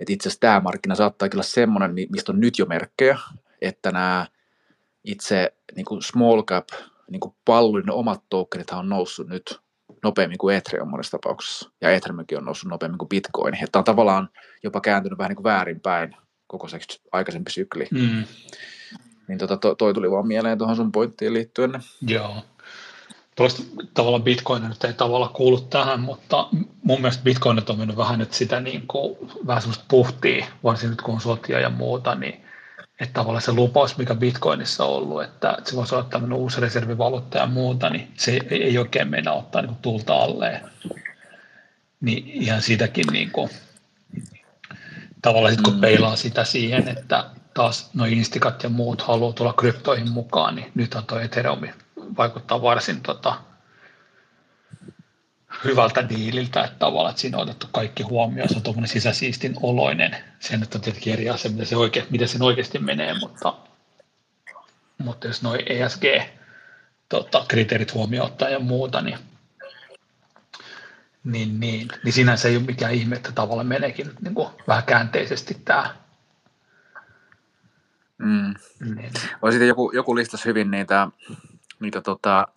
[0.00, 3.18] että itse asiassa tämä markkina saattaa olla semmoinen, mistä on nyt jo merkkejä,
[3.60, 4.26] että nämä
[5.04, 6.68] itse niin kuin small cap
[7.10, 9.60] niin kuin pallon omat tokenit on noussut nyt
[10.02, 13.64] nopeammin kuin Ethereum monessa tapauksessa, ja Ethereumkin on noussut nopeammin kuin Bitcoin.
[13.64, 14.28] Että on tavallaan
[14.62, 16.16] jopa kääntynyt vähän niin kuin väärinpäin
[16.46, 16.78] koko se
[17.12, 17.88] aikaisempi sykli.
[17.90, 18.24] Mm.
[19.28, 21.72] Niin tota, toi, toi tuli vaan mieleen tuohon sun pointtiin liittyen.
[22.06, 22.36] Joo.
[23.36, 23.62] Tuosta
[23.94, 26.48] tavallaan Bitcoin nyt ei tavallaan kuulu tähän, mutta
[26.82, 31.02] mun mielestä Bitcoin on mennyt vähän nyt sitä niin kuin, vähän semmoista puhtia, varsinkin nyt
[31.02, 32.44] kun on sotia ja muuta, niin
[33.00, 37.38] että tavallaan se lupaus, mikä Bitcoinissa on ollut, että se voisi olla tämmöinen uusi reservivaluutta
[37.38, 40.60] ja muuta, niin se ei oikein mennä ottaa niin kuin tulta alleen.
[42.00, 43.50] Niin ihan siitäkin niin kuin,
[45.22, 45.80] tavallaan sit kun mm.
[45.80, 47.24] peilaa sitä siihen, että
[47.58, 51.60] taas noin instikat ja muut haluaa tulla kryptoihin mukaan, niin nythän tuo Ethereum
[52.16, 53.40] vaikuttaa varsin tota,
[55.64, 60.16] hyvältä diililtä, että tavallaan, että siinä on otettu kaikki huomioon, se on tuommoinen sisäsiistin oloinen.
[60.40, 63.54] Se nyt on tietenkin eri asia, miten, se oike, miten sen oikeasti menee, mutta,
[64.98, 69.18] mutta jos noin ESG-kriteerit tota, huomioon ottaa ja muuta, niin,
[71.24, 75.56] niin, niin, niin sinänsä ei ole mikään ihme, että tavallaan meneekin niin kuin vähän käänteisesti
[75.64, 76.07] tämä.
[78.18, 78.54] Mm.
[78.94, 79.10] Niin.
[79.50, 81.08] Sitten joku, joku listasi hyvin niitä
[81.80, 82.48] niitä tota,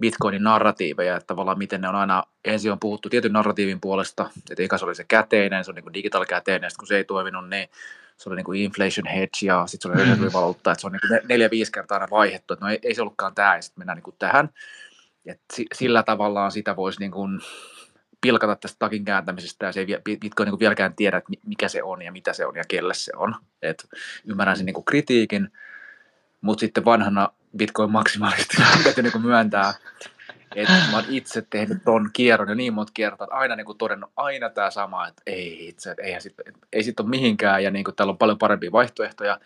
[0.00, 4.62] Bitcoinin narratiiveja, että tavallaan miten ne on aina, ensin on puhuttu tietyn narratiivin puolesta, että
[4.62, 7.04] eikä se oli se käteinen, se on niin digital käteinen, ja sitten kun se ei
[7.04, 7.68] toiminut, niin
[8.16, 11.00] se oli niin kuin inflation hedge ja sitten se oli reservivaluutta, että se on niin
[11.08, 13.96] kuin neljä-viisi kertaa aina vaihdettu, että no ei, ei se ollutkaan tämä, ja sitten mennään
[13.96, 14.50] niin kuin tähän.
[15.26, 15.40] Et
[15.74, 17.40] sillä tavallaan sitä voisi niin kuin
[18.20, 22.02] pilkata tästä takin kääntämisestä, ja se ei Bitcoin niin vieläkään tiedä, että mikä se on
[22.02, 23.34] ja mitä se on ja kelle se on.
[23.62, 23.88] Et
[24.24, 25.52] ymmärrän sen niin kuin kritiikin,
[26.40, 29.74] mutta sitten vanhana Bitcoin-maksimalisti täytyy niin myöntää,
[30.56, 33.78] että mä oon itse tehnyt ton kierron ja niin monta kertaa, että aina niin kuin
[33.78, 36.34] todennut aina tämä sama, että ei itse, että eihän sit,
[36.72, 39.40] ei sit ole mihinkään ja niin kuin täällä on paljon parempia vaihtoehtoja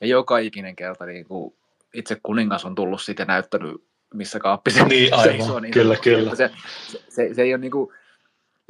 [0.00, 1.54] ja joka ikinen kerta niin kuin
[1.94, 5.60] itse kuningas on tullut sitten näyttänyt, missä kaappi se niin, aivan, seisoo.
[5.60, 6.34] Niin kyllä, se, kyllä.
[6.34, 6.50] Se,
[6.88, 7.94] se, se, se, ei ole niin kuin,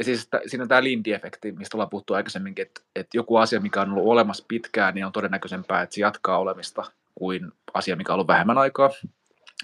[0.00, 3.60] ja siis että siinä on tämä Lindy-efekti, mistä ollaan puhuttu aikaisemminkin, että, että joku asia,
[3.60, 6.84] mikä on ollut olemassa pitkään, niin on todennäköisempää, että se jatkaa olemista
[7.14, 8.90] kuin asia, mikä on ollut vähemmän aikaa.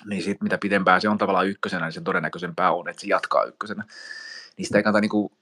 [0.05, 3.45] Niin sitten mitä pitempään se on tavallaan ykkösenä, niin sen todennäköisempää on, että se jatkaa
[3.45, 3.85] ykkösenä.
[4.57, 5.33] Niin sitä ei kannata niinku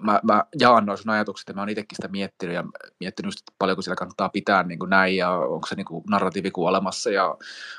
[0.00, 2.64] mä, mä jaan noin sun ajatukset ja mä oon itsekin sitä miettinyt ja
[3.00, 6.50] miettinyt just, paljonko siellä kannattaa pitää niin kuin näin ja onko se niin kuin narratiivi
[6.50, 7.36] kuin olemassa ja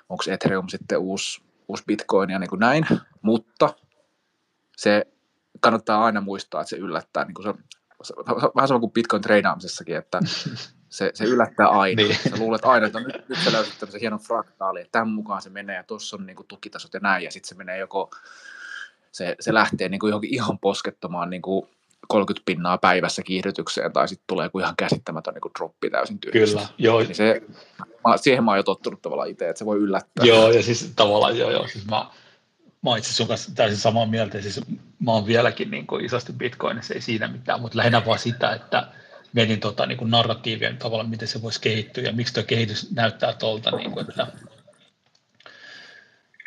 [0.10, 2.86] onko Ethereum sitten uusi, uusi Bitcoin ja niin kuin näin,
[3.22, 3.74] mutta
[4.78, 5.08] se
[5.60, 7.54] kannattaa aina muistaa, että se yllättää, niin kuin se,
[8.04, 8.14] se,
[8.56, 10.20] vähän sama kuin Bitcoin treidaamisessakin, että
[10.90, 12.04] se, se yllättää aina.
[12.04, 12.16] niin.
[12.30, 15.50] Sä luulet aina, että nyt, nyt sä löysit tämmöisen hienon fraktaali, että tämän mukaan se
[15.50, 18.12] menee ja tuossa on niin kuin tukitasot ja näin ja sitten se menee joko
[19.12, 21.68] se, se lähtee niin kuin johonkin ihan poskettomaan niin kuin
[22.08, 26.58] 30 pinnaa päivässä kiihdytykseen, tai sitten tulee joku ihan käsittämätön niin kuin droppi täysin tyhjästä.
[26.58, 27.00] Kyllä, joo.
[27.00, 27.42] Niin se,
[27.80, 30.26] mä, siihen mä oon jo tottunut tavallaan itse, että se voi yllättää.
[30.26, 31.68] Joo, ja siis tavallaan joo, joo.
[31.68, 32.06] Siis mä,
[32.82, 34.62] mä itse sun kanssa täysin samaa mieltä, ja siis
[35.00, 38.88] mä oon vieläkin niin kuin isosti Bitcoinissa, ei siinä mitään, mutta lähinnä vaan sitä, että
[39.34, 43.34] mietin tota, niin kuin narratiivia tavallaan, miten se voisi kehittyä, ja miksi tuo kehitys näyttää
[43.34, 44.28] tuolta, niin kuin, että,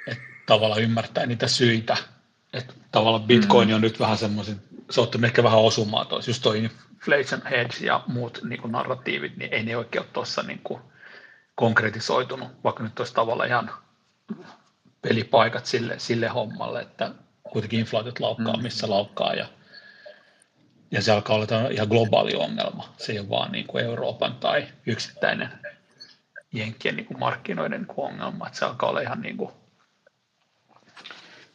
[0.06, 1.96] että tavallaan ymmärtää niitä syitä,
[2.52, 3.74] että tavallaan Bitcoin mm.
[3.74, 4.60] on nyt vähän semmoisen
[4.92, 9.36] se on ehkä vähän osumaan tuossa, just tuo inflation hedge ja muut niin kuin narratiivit,
[9.36, 10.80] niin ei ne oikein ole tuossa niin kuin
[11.54, 13.70] konkretisoitunut, vaikka nyt olisi tavallaan ihan
[15.02, 17.14] pelipaikat sille, sille hommalle, että
[17.52, 18.62] kuitenkin inflaatiot laukkaa, mm.
[18.62, 19.46] missä laukkaa ja,
[20.90, 22.94] ja se alkaa olla ihan globaali ongelma.
[22.98, 25.48] Se ei ole vaan niin kuin Euroopan tai yksittäinen
[26.52, 29.50] jenkkien niin kuin markkinoiden niin kuin ongelma, että se alkaa olla ihan niin kuin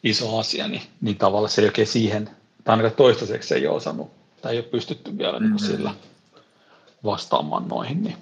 [0.02, 2.30] iso asia, niin, niin tavallaan se ei oikein siihen
[2.64, 5.66] tai ainakaan toistaiseksi ei ole osannut, tai ei ole pystytty vielä niin mm-hmm.
[5.66, 5.94] sillä
[7.04, 8.02] vastaamaan noihin.
[8.02, 8.16] Niin,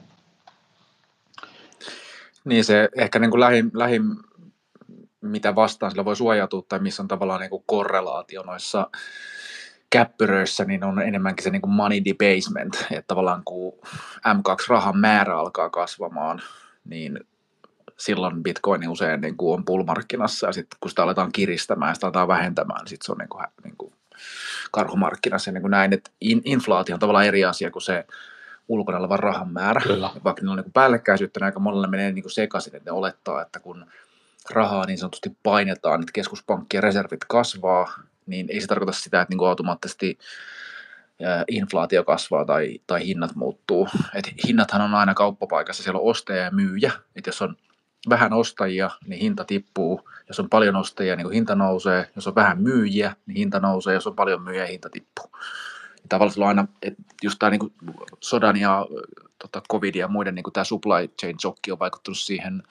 [2.44, 4.02] niin se ehkä niin kuin lähin, lähin,
[5.20, 8.90] mitä vastaan sillä voi suojautua, tai missä on tavallaan niin kuin korrelaatio noissa
[9.90, 13.72] käppyröissä, niin on enemmänkin se niin kuin money debasement, että tavallaan kun
[14.28, 16.42] M2-rahan määrä alkaa kasvamaan,
[16.84, 17.20] niin
[17.96, 22.06] silloin bitcoin usein niin kuin on pullmarkkinassa, ja sitten kun sitä aletaan kiristämään ja sitä
[22.06, 23.92] aletaan vähentämään, niin sitten se on niin kuin, niin kuin
[24.72, 28.06] karhumarkkinassa niin kuin näin, että in, inflaatio on tavallaan eri asia kuin se
[28.68, 29.80] ulkona oleva rahan määrä.
[29.80, 30.10] Kyllä.
[30.24, 33.42] Vaikka ne on niin päällekkäisyyttä, niin aika monelle menee niin kuin sekaisin, että ne olettaa,
[33.42, 33.86] että kun
[34.50, 37.92] rahaa niin sanotusti painetaan, että keskuspankkien reservit kasvaa,
[38.26, 40.18] niin ei se tarkoita sitä, että niin kuin automaattisesti
[41.48, 43.88] inflaatio kasvaa tai, tai hinnat muuttuu.
[44.14, 46.92] Et hinnathan on aina kauppapaikassa, siellä on ostaja ja myyjä.
[47.16, 47.56] Et jos on
[48.08, 50.08] vähän ostajia, niin hinta tippuu.
[50.28, 52.10] Jos on paljon ostajia, niin hinta nousee.
[52.16, 53.94] Jos on vähän myyjiä, niin hinta nousee.
[53.94, 55.30] Jos on paljon myyjiä, hinta tippuu.
[55.96, 57.72] Ja tavallaan aina, että just tämä niin
[58.20, 58.86] sodan ja
[59.38, 62.62] tota, covid ja muiden niin tämä supply chain shokki on vaikuttanut siihen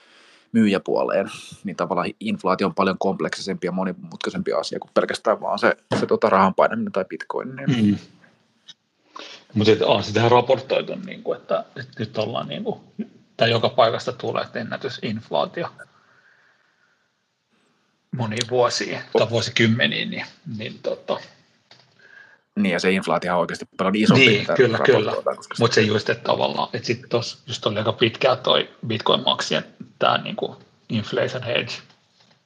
[0.55, 1.31] myyjäpuoleen,
[1.63, 6.29] niin tavallaan inflaatio on paljon kompleksisempi ja monimutkaisempi asia kuin pelkästään vaan se, se tota,
[6.29, 7.55] rahan painaminen tai bitcoin.
[7.55, 7.85] Niin.
[7.85, 7.97] Mm.
[9.53, 12.79] Mutta on sitähän raportoitu, niin kuin, että, että nyt ollaan niin kuin,
[13.37, 15.67] tai joka paikasta tulee ennätysinflaatio
[18.17, 20.25] moniin vuosiin tai vuosikymmeniin, niin,
[20.57, 21.19] niin tota,
[22.55, 24.25] niin, ja se inflaatio on oikeasti paljon isompi.
[24.25, 25.13] Niin, kyllä, kyllä.
[25.59, 29.63] Mutta se just, että tavallaan, että sitten tuossa just oli aika pitkään toi Bitcoin-maksien
[29.99, 30.57] tämä niinku
[30.89, 31.73] inflation hedge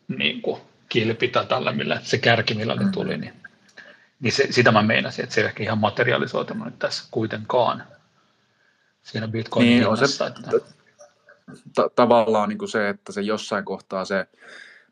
[0.08, 3.34] niinku kilpi tai tällä, millä se kärki, millä ne tuli, niin,
[4.20, 7.84] niin se, sitä mä meinasin, että se ei ehkä ihan materialisoitunut nyt tässä kuitenkaan
[9.02, 10.52] siinä Bitcoin niin, on se, että
[11.76, 14.28] ta- tavallaan niin kuin se, että se jossain kohtaa se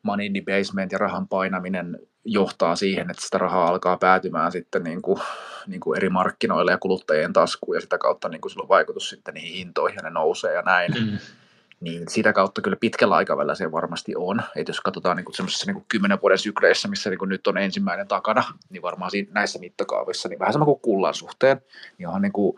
[0.04, 5.20] money debasement ja rahan painaminen johtaa siihen, että sitä rahaa alkaa päätymään sitten niin kuin,
[5.68, 9.10] niin kuin eri markkinoille ja kuluttajien taskuun ja sitä kautta niin kuin sillä on vaikutus
[9.10, 10.92] sitten niihin hintoihin ja ne nousee ja näin.
[10.94, 11.18] Mm.
[11.80, 14.42] Niin sitä kautta kyllä pitkällä aikavälillä se varmasti on.
[14.56, 17.58] Että jos katsotaan niin kuin semmoisessa niin kymmenen vuoden sykleissä, missä niin kuin nyt on
[17.58, 21.62] ensimmäinen takana, niin varmaan siinä, näissä mittakaavissa, niin vähän sama kuin kullan suhteen,
[21.98, 22.56] niin onhan niin kuin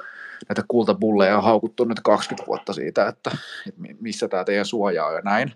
[0.50, 3.32] näitä kultabulleja on haukuttu nyt 20 vuotta siitä, että,
[3.68, 5.54] että missä tämä teidän suojaa ja näin.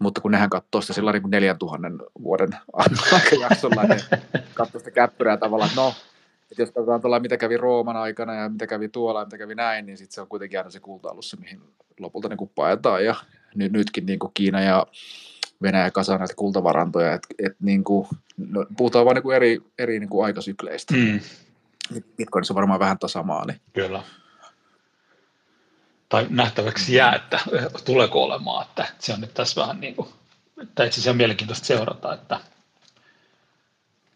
[0.00, 1.88] Mutta kun nehän katsoo sitä sillä niin 4000
[2.22, 2.50] vuoden
[3.12, 4.00] aikajaksolla, niin
[4.54, 5.94] katsoo sitä käppyrää tavallaan, että no,
[6.50, 9.54] että jos katsotaan tuolla, mitä kävi Rooman aikana ja mitä kävi tuolla ja mitä kävi
[9.54, 11.60] näin, niin sitten se on kuitenkin aina se kulta se, mihin
[12.00, 13.04] lopulta niin paetaan.
[13.04, 13.14] Ja
[13.54, 14.86] nyt, nytkin niin kuin Kiina ja
[15.62, 20.10] Venäjä kasaa näitä kultavarantoja, että et, niin kuin, no, puhutaan vain niin eri, eri niin
[20.10, 20.94] kuin aikasykleistä.
[20.94, 21.20] Mm.
[22.16, 23.44] Bitcoinissa on varmaan vähän tasamaa.
[23.46, 23.60] Niin.
[23.72, 24.02] Kyllä.
[26.14, 27.40] Tai nähtäväksi jää, että
[27.84, 30.08] tuleeko olemaan, että se on nyt tässä vähän niin kuin,
[30.62, 32.40] että itse asiassa on mielenkiintoista seurata, että,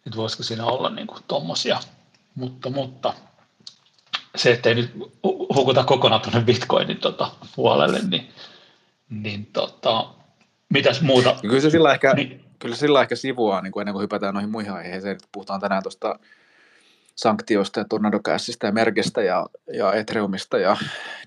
[0.06, 1.80] että voisiko siinä olla niin kuin tommosia,
[2.34, 3.14] mutta, mutta
[4.36, 4.92] se, ettei nyt
[5.54, 8.28] hukuta kokonaan tuonne Bitcoinin tota, puolelle, niin,
[9.10, 10.08] niin tota,
[10.68, 11.36] mitäs muuta?
[11.42, 14.50] Kyllä se sillä ehkä, niin, kyllä sillä ehkä sivuaa, niin kuin ennen kuin hypätään noihin
[14.50, 16.18] muihin aiheisiin, että puhutaan tänään tuosta
[17.18, 20.76] sanktioista ja Tornado Cashista ja Merkestä ja, ja Ethereumista ja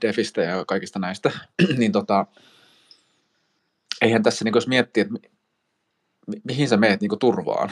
[0.01, 1.31] Defistä ja kaikista näistä,
[1.77, 2.25] niin tota,
[4.01, 7.69] eihän tässä, niin jos miettii, että mi, mihin sä meet niin turvaan,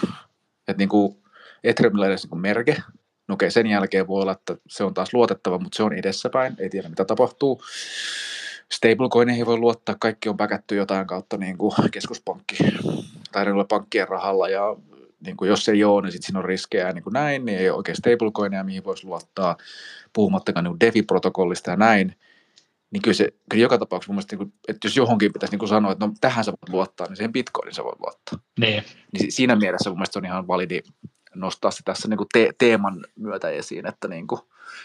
[0.68, 0.90] että niin
[1.64, 2.78] Ethereumilla edes niin merke,
[3.28, 6.56] no okei, sen jälkeen voi olla, että se on taas luotettava, mutta se on edessäpäin,
[6.60, 7.62] ei tiedä mitä tapahtuu.
[8.72, 12.58] Stablecoineihin voi luottaa, kaikki on päkätty jotain kautta niin kuin keskuspankki
[13.32, 14.76] tai pankkien rahalla ja
[15.26, 17.70] niin kuin jos ei ole, niin sitten siinä on riskejä niin kuin näin, niin ei
[17.70, 19.58] ole oikein stablecoineja, mihin voisi luottaa,
[20.14, 22.16] puhumattakaan niin DeFi-protokollista ja näin,
[22.92, 25.60] niin kyllä, se, kyllä joka tapauksessa mun mielestä, niin kuin, että jos johonkin pitäisi niin
[25.60, 28.40] kuin sanoa, että no tähän sä voit luottaa, niin siihen Bitcoinin sä voit luottaa.
[28.60, 28.84] Niin.
[29.14, 30.82] niin siinä mielessä mun mielestä on ihan validi
[31.36, 34.42] nostaa se tässä niin kuin te- teeman myötä esiin, että niin kuin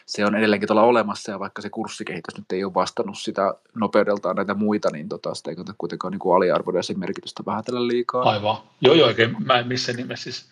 [0.07, 4.37] se on edelleenkin tuolla olemassa ja vaikka se kurssikehitys nyt ei ole vastannut sitä nopeudeltaan
[4.37, 8.23] näitä muita, niin tota, sitä ei kannata kuitenkaan niin kuin aliarvoida sen merkitystä vähätellä liikaa.
[8.23, 8.57] Aivan.
[8.81, 9.37] Joo, joo, oikein.
[9.45, 10.47] Mä en missään nimessä siis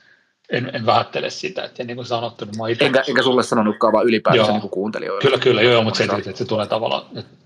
[0.51, 2.87] en, en vähättele sitä, että niin kuin sanottu, niin mä itse...
[2.87, 5.23] Enkä, enkä sulle sanonutkaan, vaan ylipäätään niin kuuntelijoille.
[5.23, 7.37] Kyllä, kyllä, joo, joo mutta se, että se tulee tavallaan, että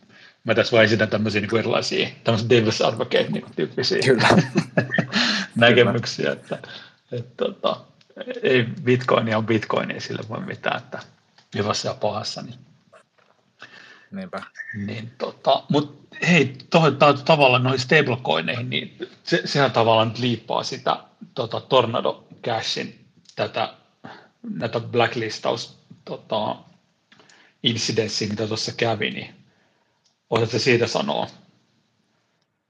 [0.45, 4.29] mä tässä vaan esitän tämmöisiä niin kuin erilaisia, tämmöisiä Davis Advocate niin tyyppisiä kyllä.
[5.57, 6.69] näkemyksiä, että, että,
[7.13, 7.81] että, tota,
[8.43, 10.99] ei Bitcoin on Bitcoin, ei sille voi mitään, että
[11.55, 12.43] hyvässä ja pahassa.
[12.43, 12.59] Niin,
[14.11, 14.43] Niinpä.
[14.87, 21.05] Niin, tota, Mutta hei, tuohon tavallaan noihin stablecoineihin, niin se, sehän tavallaan nyt liippaa sitä
[21.35, 23.75] tota, Tornado Cashin tätä,
[24.51, 26.57] näitä blacklistaus tota,
[27.63, 29.35] incidenssiä, mitä tuossa kävi, niin
[30.31, 31.27] osaatko siitä sanoa?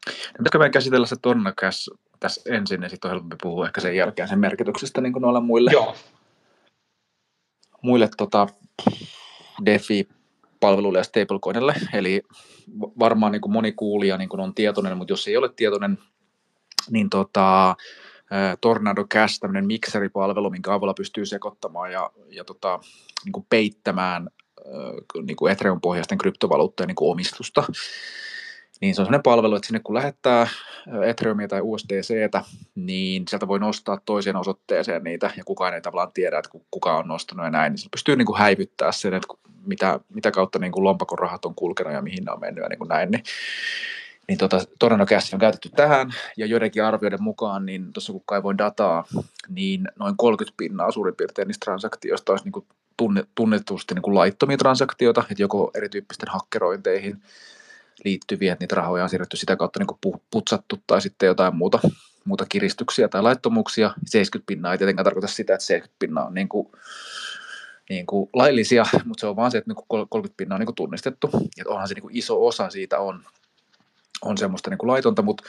[0.07, 3.97] Pitäisikö meidän käsitellä se Tornado Cash tässä ensin, ja sitten on helpompi puhua ehkä sen
[3.97, 5.95] jälkeen sen merkityksestä niin kuin noille muille, Joo.
[7.83, 8.47] muille tota,
[9.67, 11.75] DeFi-palveluille ja stablecoinille.
[11.93, 12.23] Eli
[12.99, 15.99] varmaan niin kuin moni kuulija niin kuin on tietoinen, mutta jos ei ole tietoinen,
[16.91, 17.77] niin tota,
[18.61, 22.81] Tornado Cash, tämmöinen mikseripalvelu, minkä avulla pystyy sekoittamaan ja, ja tota,
[23.25, 24.29] niin kuin peittämään
[25.23, 27.65] niin kuin Ethereum-pohjaisten kryptovaluuttojen niin kuin omistusta
[28.81, 30.49] niin se on sellainen palvelu, että sinne kun lähettää
[31.07, 36.39] Ethereumia tai USDCtä, niin sieltä voi nostaa toiseen osoitteeseen niitä, ja kukaan ei tavallaan tiedä,
[36.39, 39.29] että kuka on nostanut ja näin, niin se pystyy niin kuin häivyttää sen, että
[39.67, 42.69] mitä, mitä kautta niin kuin lompakon rahat on kulkenut ja mihin ne on mennyt ja
[42.69, 43.23] niin kuin näin, niin
[44.29, 44.59] niin tota,
[45.07, 49.05] Cash on käytetty tähän, ja joidenkin arvioiden mukaan, niin tuossa kun kaivoin dataa,
[49.49, 52.67] niin noin 30 pinnaa suurin piirtein niistä transaktioista olisi niin kuin
[53.35, 57.23] tunnetusti niin kuin laittomia transaktioita, että joko erityyppisten hakkerointeihin
[58.05, 61.79] liittyviä, että niitä rahoja on siirretty sitä kautta niin putsattu tai sitten jotain muuta,
[62.25, 63.95] muuta kiristyksiä tai laittomuuksia.
[64.07, 66.69] 70 pinnaa ei tietenkään tarkoita sitä, että 70 pinnaa on niin kuin,
[67.89, 71.31] niin kuin laillisia, mutta se on vaan se, että 30 niin pinnaa on niin tunnistettu.
[71.57, 73.25] Ja onhan se niin kuin iso osa siitä on,
[74.23, 75.45] on semmoista niin kuin laitonta, mutta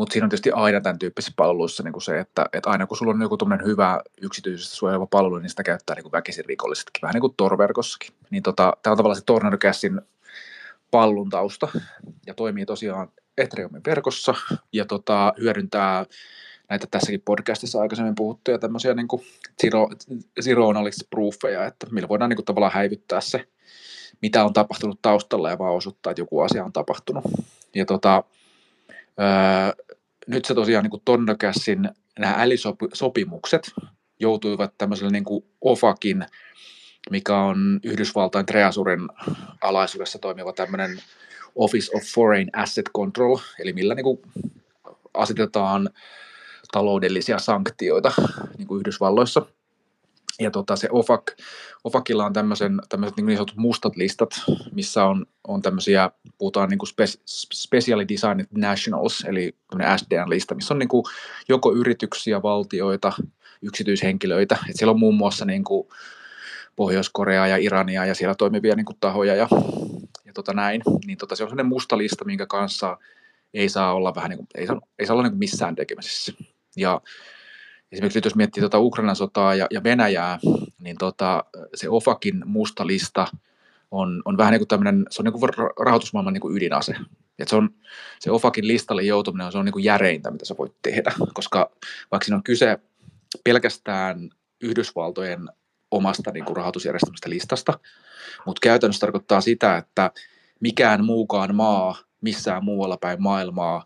[0.00, 2.96] mutta siinä on tietysti aina tämän tyyppisissä palveluissa niin kuin se, että, että aina kun
[2.96, 7.14] sulla on joku hyvä yksityisesti suojeleva palvelu, niin sitä käyttää niin kuin väkisin rikollisetkin, vähän
[7.14, 8.14] niin kuin Tor-verkossakin.
[8.30, 9.58] Niin tota, tämä on tavallaan se Tornado
[10.90, 11.68] pallun tausta
[12.26, 14.34] ja toimii tosiaan Ethereumin verkossa
[14.72, 16.06] ja tota, hyödyntää
[16.68, 19.08] näitä tässäkin podcastissa aikaisemmin puhuttuja tämmöisiä niin
[19.62, 19.88] zero,
[20.40, 20.68] zero
[21.66, 23.48] että millä voidaan niin kuin tavallaan häivyttää se,
[24.22, 27.24] mitä on tapahtunut taustalla ja vaan osoittaa, että joku asia on tapahtunut.
[27.74, 28.24] Ja tota,
[29.20, 29.84] öö,
[30.26, 33.72] nyt se tosiaan niin Tonnocassin nämä älysopimukset
[34.20, 35.24] joutuivat tämmöiselle niin
[35.60, 36.26] OFAKin
[37.10, 39.08] mikä on Yhdysvaltain Treasurin
[39.60, 41.02] alaisuudessa toimiva tämmöinen
[41.54, 44.20] Office of Foreign Asset Control, eli millä niin kuin
[45.14, 45.90] asetetaan
[46.72, 48.12] taloudellisia sanktioita
[48.58, 49.46] niin kuin Yhdysvalloissa.
[50.40, 51.22] Ja tota, se OFAC,
[51.84, 54.30] OFACilla on tämmöisen, tämmöiset niin, niin sanotut mustat listat,
[54.72, 59.56] missä on, on tämmöisiä, puhutaan niin kuin spe, specially designed nationals, eli
[59.96, 61.04] SDN-lista, missä on niin kuin
[61.48, 63.12] joko yrityksiä, valtioita,
[63.62, 64.58] yksityishenkilöitä.
[64.70, 65.88] Et siellä on muun muassa niin kuin
[66.80, 69.48] Pohjois-Koreaa ja Irania ja siellä toimivia niin kuin, tahoja ja,
[70.24, 72.98] ja tota näin, niin tota, se on sellainen musta lista, minkä kanssa
[73.54, 76.32] ei saa olla vähän niin kuin, ei saa, ei saa olla niin kuin missään tekemisissä.
[76.76, 77.00] Ja
[77.92, 80.38] esimerkiksi nyt jos miettii tota Ukrainan sotaa ja, ja Venäjää,
[80.78, 83.26] niin tota, se OFAKin musta lista
[83.90, 85.52] on, on vähän niin kuin tämmöinen, se on niin kuin
[85.84, 86.94] rahoitusmaailman niin kuin ydinase.
[87.38, 87.70] Et se, on,
[88.18, 91.70] se OFAKin listalle joutuminen se on niin kuin järeintä, mitä sä voit tehdä, koska
[92.10, 92.78] vaikka siinä on kyse
[93.44, 95.48] pelkästään Yhdysvaltojen
[95.90, 97.78] omasta niin kuin rahoitusjärjestelmästä listasta,
[98.46, 100.10] mutta käytännössä tarkoittaa sitä, että
[100.60, 103.84] mikään muukaan maa missään muualla päin maailmaa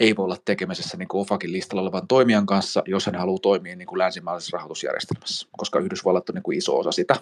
[0.00, 3.76] ei voi olla tekemisessä niin kuin OFAKin listalla olevan toimijan kanssa, jos hän haluaa toimia
[3.76, 7.16] niin kuin länsimaalaisessa rahoitusjärjestelmässä, koska Yhdysvallat on niin kuin iso osa sitä.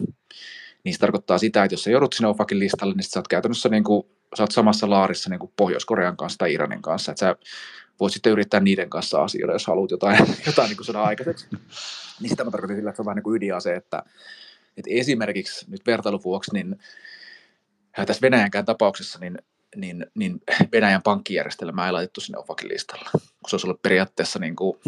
[0.85, 3.69] Niin se tarkoittaa sitä, että jos sä joudut sinne OFAKin listalle, niin sä oot käytännössä
[3.69, 4.07] niin kuin,
[4.37, 7.37] sä oot samassa laarissa niin kuin Pohjois-Korean kanssa tai Iranin kanssa, että sä
[8.01, 11.47] voit sitten yrittää niiden kanssa asioida, jos haluat jotain, jotain niin kuin saada aikaiseksi.
[12.21, 14.03] Niin sitä mä tarkoitan sillä, että se on vähän niin kuin ydinase, että
[14.77, 16.79] että esimerkiksi nyt vertailuvuoksi, niin
[18.07, 19.39] tässä Venäjänkään tapauksessa, niin,
[19.77, 20.41] niin, niin
[20.73, 24.79] Venäjän pankkijärjestelmää ei laitettu sinne OFAKin listalle, kun se olisi ollut periaatteessa, niin kuin,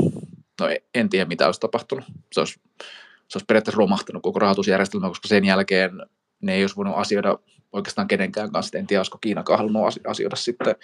[0.60, 2.60] no en tiedä mitä olisi tapahtunut, se olisi,
[3.28, 5.90] se olisi periaatteessa romahtanut koko rahoitusjärjestelmä, koska sen jälkeen
[6.40, 7.38] ne ei olisi voinut asioida
[7.72, 10.76] oikeastaan kenenkään kanssa, en tiedä, olisiko Kiinakaan halunnut asioida sitten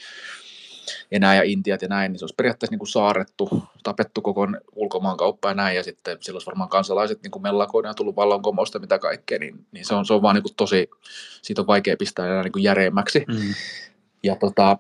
[1.13, 5.49] enää ja Intiat ja näin, niin se olisi periaatteessa niin kuin saarettu, tapettu koko ulkomaankauppa
[5.49, 8.99] ja näin, ja sitten silloin olisi varmaan kansalaiset niin kuin mellakoina ja tullut vallankumousta mitä
[8.99, 10.91] kaikkea, niin, niin se on, se on vaan niin kuin tosi,
[11.43, 13.25] siitä on vaikea pistää enää niin kuin järeemmäksi.
[13.29, 13.55] Mm.
[14.23, 14.79] Ja tota,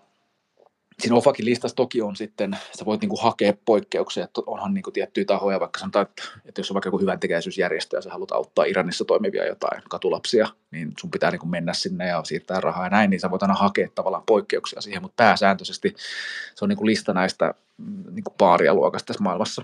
[1.00, 5.24] siinä OFAKin listassa toki on sitten, sä voit niinku hakea poikkeuksia, että onhan niinku tiettyjä
[5.24, 8.64] tahoja, vaikka sanotaan, että, että jos on vaikka joku hyvän tekeväisyysjärjestö ja sä haluat auttaa
[8.64, 13.10] Iranissa toimivia jotain katulapsia, niin sun pitää niinku mennä sinne ja siirtää rahaa ja näin,
[13.10, 15.94] niin sä voit aina hakea tavallaan poikkeuksia siihen, mutta pääsääntöisesti
[16.54, 19.62] se on niinku lista näistä mm, niinku paaria luokasta tässä maailmassa.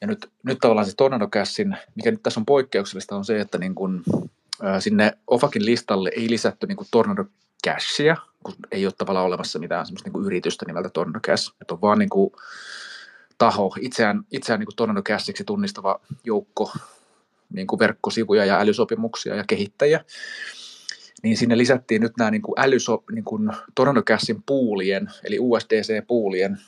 [0.00, 3.58] Ja nyt, nyt tavallaan se Tornado Cashin, mikä nyt tässä on poikkeuksellista, on se, että
[3.58, 4.04] niin kun,
[4.64, 7.24] äh, sinne OFAKin listalle ei lisätty niin Tornado
[7.66, 11.80] Cashia, kun ei ole tavallaan olemassa mitään semmoista niin yritystä nimeltä Tornado Cash, että on
[11.80, 12.32] vaan niin kuin
[13.38, 16.72] taho, itseään, itseään niin Cashiksi tunnistava joukko
[17.52, 20.04] niin kuin verkkosivuja ja älysopimuksia ja kehittäjiä,
[21.22, 23.52] niin sinne lisättiin nyt nämä niin kuin älyso, niin kuin
[24.46, 26.58] puulien, eli USDC-puulien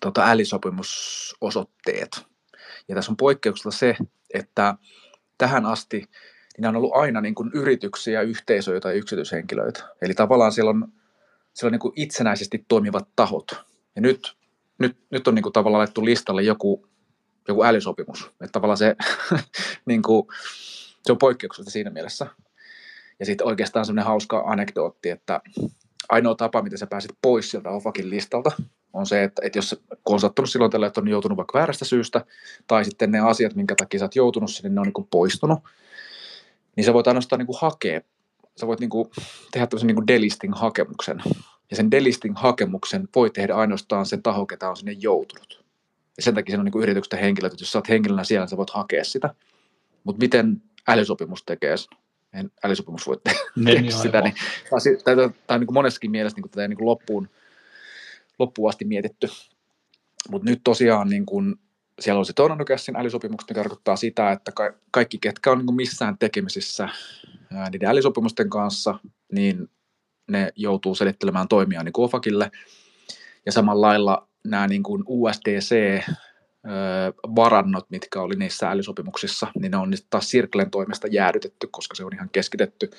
[0.00, 2.26] tota, älysopimusosoitteet.
[2.88, 3.96] Ja tässä on poikkeuksella se,
[4.34, 4.74] että
[5.38, 6.08] tähän asti
[6.56, 9.84] niin nämä on ollut aina niin kuin yrityksiä, yhteisöjä tai yksityishenkilöitä.
[10.02, 10.92] Eli tavallaan siellä on,
[11.52, 13.64] siellä on niin kuin itsenäisesti toimivat tahot.
[13.96, 14.36] Ja nyt,
[14.78, 16.86] nyt, nyt on niin kuin tavallaan laittu listalle joku,
[17.48, 18.26] joku älysopimus.
[18.26, 18.96] Että tavallaan se,
[19.86, 20.26] niin kuin,
[21.02, 22.26] se on poikkeuksellista siinä mielessä.
[23.18, 25.40] Ja sitten oikeastaan semmoinen hauska anekdootti, että
[26.08, 28.50] ainoa tapa, miten sä pääsit pois sieltä OFAKin listalta,
[28.92, 31.84] on se, että, että jos kun on sattunut silloin tällä, että on joutunut vaikka väärästä
[31.84, 32.24] syystä,
[32.66, 35.58] tai sitten ne asiat, minkä takia sä oot joutunut sinne, ne on niin poistunut,
[36.76, 38.00] niin sä voit ainoastaan niin kuin hakea,
[38.60, 39.10] sä voit niin kuin
[39.50, 41.22] tehdä tämmöisen niin kuin delisting-hakemuksen.
[41.70, 45.64] Ja sen delisting-hakemuksen voi tehdä ainoastaan sen taho, ketä on sinne joutunut.
[46.16, 48.44] Ja sen takia se on niin kuin yritykset henkilöt, että jos sä oot henkilönä siellä,
[48.44, 49.34] niin sä voit hakea sitä.
[50.04, 51.98] Mutta miten älysopimus tekee sen?
[52.32, 54.20] En älysopimus voi tehdä niin, sitä.
[54.20, 54.34] Niin,
[55.04, 57.28] tämä on niin kuin monessakin mielessä niin kuin tätä niin kuin loppuun,
[58.38, 59.28] loppuun asti mietitty.
[60.30, 61.54] Mutta nyt tosiaan niin kuin,
[62.00, 66.18] siellä on se Tornado-Cassin älysopimukset, mikä tarkoittaa sitä, että ka- kaikki, ketkä on niin missään
[66.18, 66.88] tekemisissä
[67.54, 68.98] ää, niiden älysopimusten kanssa,
[69.32, 69.70] niin
[70.30, 72.50] ne joutuu selittelemään toimia niin OFAKille.
[73.46, 80.30] Ja samalla lailla nämä niin kuin USDC-varannot, mitkä oli niissä älysopimuksissa, niin ne on taas
[80.30, 82.90] Sirklen toimesta jäädytetty, koska se on ihan keskitetty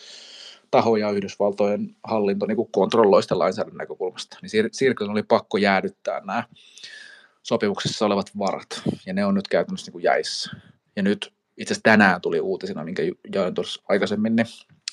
[0.72, 4.38] taho ja Yhdysvaltojen hallinto niin kuin kontrolloi lainsäädännön näkökulmasta.
[4.42, 6.44] Niin Sirklen oli pakko jäädyttää nämä
[7.48, 10.52] sopimuksessa olevat varat, ja ne on nyt käytännössä niin kuin jäissä.
[10.96, 14.48] Ja nyt itse asiassa tänään tuli uutisina, minkä jaoin tuossa aikaisemmin, niin,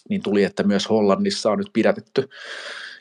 [0.09, 2.29] niin tuli, että myös Hollannissa on nyt pidätetty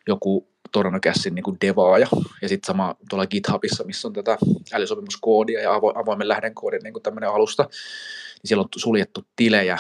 [0.08, 2.08] joku Tornocassin niin devaaja,
[2.41, 4.38] ja sitten sama tuolla GitHubissa, missä on tätä
[4.74, 9.78] älysopimuskoodia ja avo, avoimen lähdenkoodin niin tämmöinen alusta, niin siellä on suljettu tilejä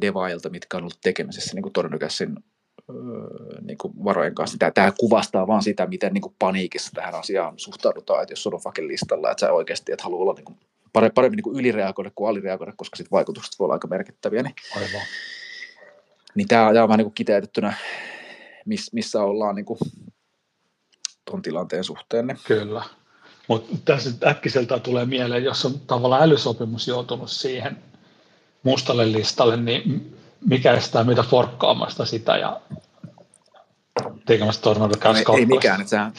[0.00, 2.36] devaajilta, mitkä on ollut tekemisessä niin Tornocassin
[3.60, 4.58] niin kuin varojen kanssa.
[4.58, 8.60] Tämä, tämä kuvastaa vaan sitä, miten niin kuin paniikissa tähän asiaan suhtaudutaan, että jos on
[8.60, 10.58] fakin listalla, että sä oikeasti et halua olla niin kuin,
[10.92, 14.42] paremmin, niin kuin ylireagoida kuin alireagoida, koska sit vaikutukset voi olla aika merkittäviä.
[14.42, 15.06] Niin, Aivan.
[16.34, 17.74] niin tämä, on vähän niin kuin kiteytettynä,
[18.66, 19.78] miss, missä ollaan niin kuin
[21.24, 22.26] tuon tilanteen suhteen.
[22.26, 22.38] Niin.
[22.46, 22.84] Kyllä.
[23.48, 27.76] Mutta tässä äkkiseltä tulee mieleen, jos on tavallaan älysopimus joutunut siihen
[28.62, 30.16] mustalle listalle, niin
[30.48, 32.60] mikä estää meitä forkkaamasta sitä ja
[34.26, 36.12] tekemässä Tornado no, Ei mikään, että sehän,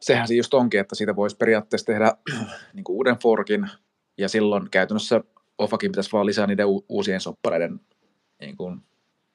[0.00, 2.12] sehän se just onkin, että siitä voisi periaatteessa tehdä
[2.74, 3.70] niin kuin uuden forkin,
[4.18, 5.20] ja silloin käytännössä
[5.58, 7.80] Ofakin pitäisi vaan lisää niiden uusien soppareiden
[8.40, 8.80] niin kuin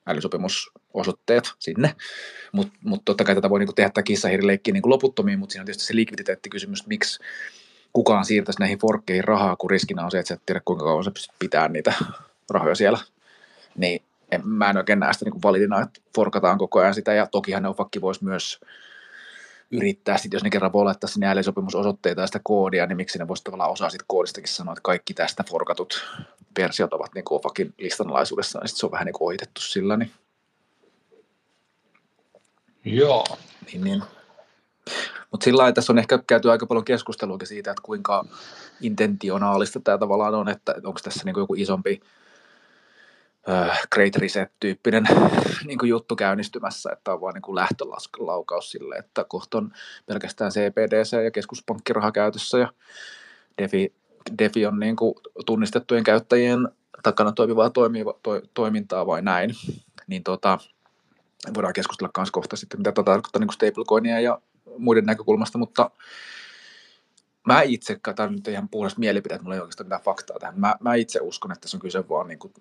[0.08, 1.96] älysopimusosoitteet sinne,
[2.52, 5.66] mutta mut totta kai tätä voi niin tehdä tätä kissahirileikkiä niin loputtomiin, mutta siinä on
[5.66, 7.20] tietysti se likviditeettikysymys, miksi
[7.94, 11.04] kukaan siirtäisi näihin forkkeihin rahaa, kun riskinä on se, että sä et tiedä kuinka kauan
[11.04, 11.94] sä pystyt pitämään niitä
[12.54, 13.00] rahoja siellä
[13.78, 14.02] niin
[14.32, 17.64] en, mä en oikein näe sitä niin validina, että forkataan koko ajan sitä, ja tokihan
[17.64, 18.60] Neofakki voisi myös
[19.72, 23.28] yrittää, sit, jos ne kerran voi laittaa sinne älysopimusosoitteita ja sitä koodia, niin miksi ne
[23.28, 26.08] voisi tavallaan osaa siitä koodistakin sanoa, että kaikki tästä forkatut
[26.58, 29.98] versiot ovat niin Ofakin listanalaisuudessa, niin sit se on vähän niin ohitettu sillä.
[29.98, 30.12] Niin.
[32.86, 33.26] Joo.
[33.66, 34.04] Niin, niin.
[35.32, 38.26] Mutta sillä lailla tässä on ehkä käyty aika paljon keskustelua siitä, että kuinka
[38.82, 42.02] intentionaalista tämä tavallaan on, että onko tässä niin joku isompi
[43.94, 45.04] Great Reset-tyyppinen
[45.68, 49.72] niin juttu käynnistymässä, että on vain niin lähtölaukaus sille, että kohta on
[50.06, 52.74] pelkästään CPDC ja keskuspankkiraha käytössä ja
[53.58, 53.94] DeFi,
[54.38, 55.16] DeFi on niin kuin
[55.46, 56.70] tunnistettujen käyttäjien
[57.04, 59.52] takana toimivaa toimiva, to, toimintaa vai näin,
[60.08, 60.58] niin tota,
[61.54, 64.42] voidaan keskustella myös kohta sitten, mitä tota tarkoittaa niin stablecoinia ja
[64.78, 65.92] muiden näkökulmasta, mutta
[67.48, 70.76] mä itse, tämä nyt ihan puhdas mielipide, että mulla ei oikeastaan mitään faktaa tähän, mä,
[70.80, 72.54] mä itse uskon, että tässä on kyse vaan niin kuin,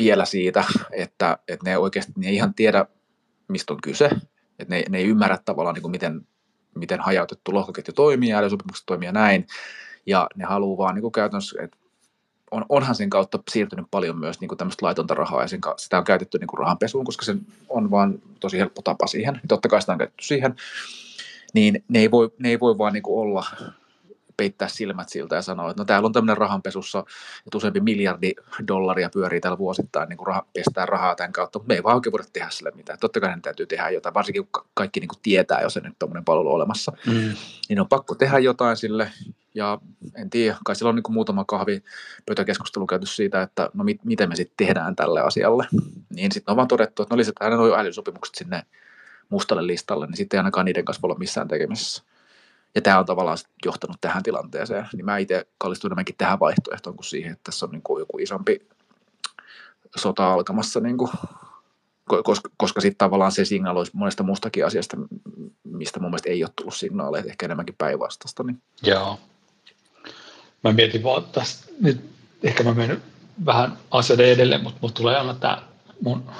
[0.00, 2.86] vielä siitä, että, että ne oikeasti ne ei ihan tiedä,
[3.48, 4.10] mistä on kyse,
[4.58, 6.26] että ne, ne ei ymmärrä tavallaan, niin kuin miten,
[6.74, 9.46] miten hajautettu lohkoketju toimii ja sopimukset toimii ja näin,
[10.06, 11.78] ja ne haluaa vaan niin kuin käytännössä, että
[12.50, 15.98] on, onhan sen kautta siirtynyt paljon myös niin kuin tämmöistä laitonta rahaa, ja sen, sitä
[15.98, 17.36] on käytetty niin kuin rahanpesuun, koska se
[17.68, 19.34] on vaan tosi helppo tapa siihen.
[19.34, 20.54] Ja totta kai sitä on käytetty siihen,
[21.54, 23.46] niin ne ei voi, ne ei voi vaan niin kuin olla
[24.40, 26.98] peittää silmät siltä ja sanoa, että no täällä on tämmöinen rahanpesussa,
[27.46, 28.32] että useampi miljardi
[28.68, 31.96] dollaria pyörii täällä vuosittain, niin kuin raha, pestää rahaa tämän kautta, mutta me ei vaan
[31.96, 32.98] oikein voida tehdä sille mitään.
[32.98, 35.98] Totta kai ne täytyy tehdä jotain, varsinkin kun kaikki niin kuin tietää, jos se nyt
[35.98, 36.92] tuommoinen palvelu on olemassa.
[37.06, 37.34] Mm.
[37.68, 39.12] Niin on pakko tehdä jotain sille,
[39.54, 39.78] ja
[40.14, 41.82] en tiedä, kai siellä on niin kuin muutama kahvi
[42.26, 45.66] pöytäkeskustelu käyty siitä, että no mit, miten me sitten tehdään tälle asialle.
[46.10, 48.62] Niin sitten on vaan todettu, että no lisätään nuo älysopimukset sinne
[49.28, 52.02] mustalle listalle, niin sitten ei ainakaan niiden kanssa olla missään tekemisessä.
[52.74, 54.88] Ja tämä on tavallaan johtanut tähän tilanteeseen.
[54.92, 58.18] Niin mä itse kallistun enemmänkin tähän vaihtoehtoon kuin siihen, että tässä on niin kuin joku
[58.18, 58.68] isompi
[59.96, 61.10] sota alkamassa, niin kuin,
[62.24, 64.96] koska, koska sitten tavallaan se signaloisi monesta muustakin asiasta,
[65.64, 68.42] mistä mun mielestä ei ole tullut signaaleja, ehkä enemmänkin päinvastaista.
[68.42, 68.62] Niin.
[68.82, 69.20] Joo.
[70.64, 72.10] Mä mietin vaan tästä, nyt
[72.42, 73.02] ehkä mä menen
[73.46, 75.62] vähän asioiden edelleen, mutta mulla tulee aina tämä
[76.02, 76.30] mun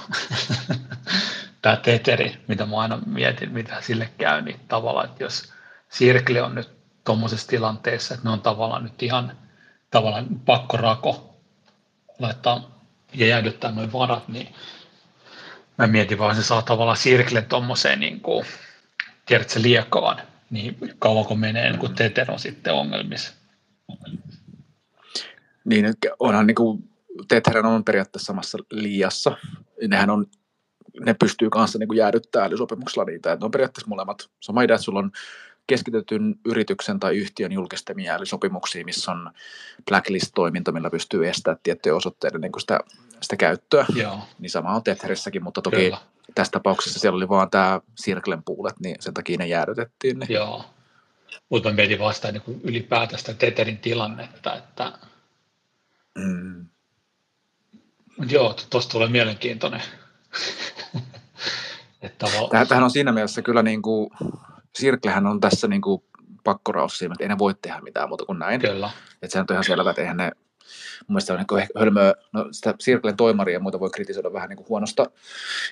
[1.62, 5.52] tämä teteri, mitä mä aina mietin, mitä sille käy, niin tavallaan, että jos
[5.90, 6.70] Sirkli on nyt
[7.04, 9.36] tuommoisessa tilanteessa, että ne on tavallaan nyt ihan
[9.90, 11.40] tavallaan pakkorako
[12.18, 12.80] laittaa
[13.14, 14.54] ja jäädyttää noin varat, niin
[15.78, 18.46] mä mietin vaan, se saa tavallaan Sirklen tuommoiseen niin kuin,
[19.26, 20.20] tiedätkö, liekaan,
[20.50, 23.34] niin kauanko menee, kun Tether on sitten ongelmissa.
[25.64, 26.90] Niin, onhan niin kuin,
[27.28, 29.36] Tether on periaatteessa samassa liiassa.
[29.88, 30.26] Nehän on
[31.00, 33.32] ne pystyy kanssa niin jäädyttämään älysopimuksella niitä.
[33.32, 35.10] Että ne on periaatteessa molemmat sama idea, että sulla on
[35.70, 39.30] keskitetyn yrityksen tai yhtiön julkistamia eli sopimuksia, missä on
[39.88, 42.80] blacklist-toiminta, millä pystyy estämään tiettyjä osoitteiden niin sitä,
[43.20, 43.86] sitä käyttöä.
[43.94, 44.18] Joo.
[44.38, 45.98] Niin sama on Tetherissäkin, mutta toki Kyllä.
[46.34, 50.18] tässä tapauksessa siellä oli vaan tämä Circlen puulet, niin sen takia ne jäädytettiin.
[50.18, 50.32] Niin.
[50.32, 50.64] Joo.
[51.48, 54.92] Mutta mä mietin vasta niin ylipäätään sitä Tetherin tilannetta, että
[56.18, 56.66] mm.
[58.18, 59.82] Mut joo, tuosta tulee mielenkiintoinen.
[62.50, 64.10] Tämähän on siinä mielessä kyllä niin kuin,
[64.78, 66.02] Sirklehän on tässä niin kuin
[66.44, 68.60] pakkoraus siinä, että ei ne voi tehdä mitään muuta kuin näin.
[68.60, 68.90] Kyllä.
[69.22, 70.30] Että sehän on ihan selvä, että eihän ne,
[71.08, 74.56] mun mielestä on niin hölmöä, no sitä Sirklen toimaria ja muuta voi kritisoida vähän niin
[74.56, 75.06] kuin huonosta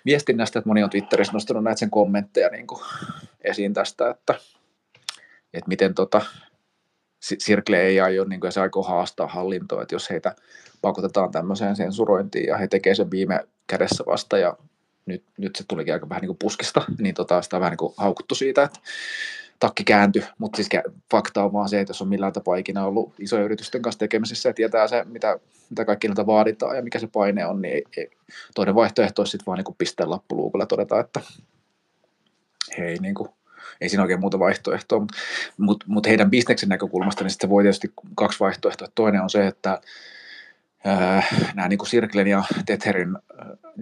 [0.06, 2.80] viestinnästä, että moni on Twitterissä nostanut näitä sen kommentteja niin kuin
[3.40, 4.34] esiin tästä, että,
[5.54, 6.20] että miten tota,
[7.20, 10.34] Sirkle ei aio, niin kuin, se aikoo haastaa hallintoa, että jos heitä
[10.82, 14.56] pakotetaan tämmöiseen sensurointiin ja he tekevät sen viime kädessä vasta ja
[15.08, 17.78] nyt, nyt se tulikin aika vähän niin kuin puskista, niin tota, sitä on vähän niin
[17.78, 18.78] kuin haukuttu siitä, että
[19.60, 20.68] takki kääntyi, mutta siis
[21.10, 24.48] fakta on vaan se, että jos on millään tapaa ikinä ollut isojen yritysten kanssa tekemisissä
[24.48, 25.38] ja tietää se, mitä,
[25.70, 28.10] mitä kaikki niiltä vaaditaan ja mikä se paine on, niin ei, ei,
[28.54, 31.20] toinen vaihtoehto olisi sitten vaan niin pistää lappuluukulla ja todeta, että
[32.78, 33.28] hei, niin kuin,
[33.80, 35.16] ei siinä oikein muuta vaihtoehtoa, mutta
[35.56, 38.88] mut, mut heidän bisneksen näkökulmasta niin se voi tietysti kaksi vaihtoehtoa.
[38.94, 39.80] Toinen on se, että
[41.54, 43.16] nämä niin Sirklen ja Tetherin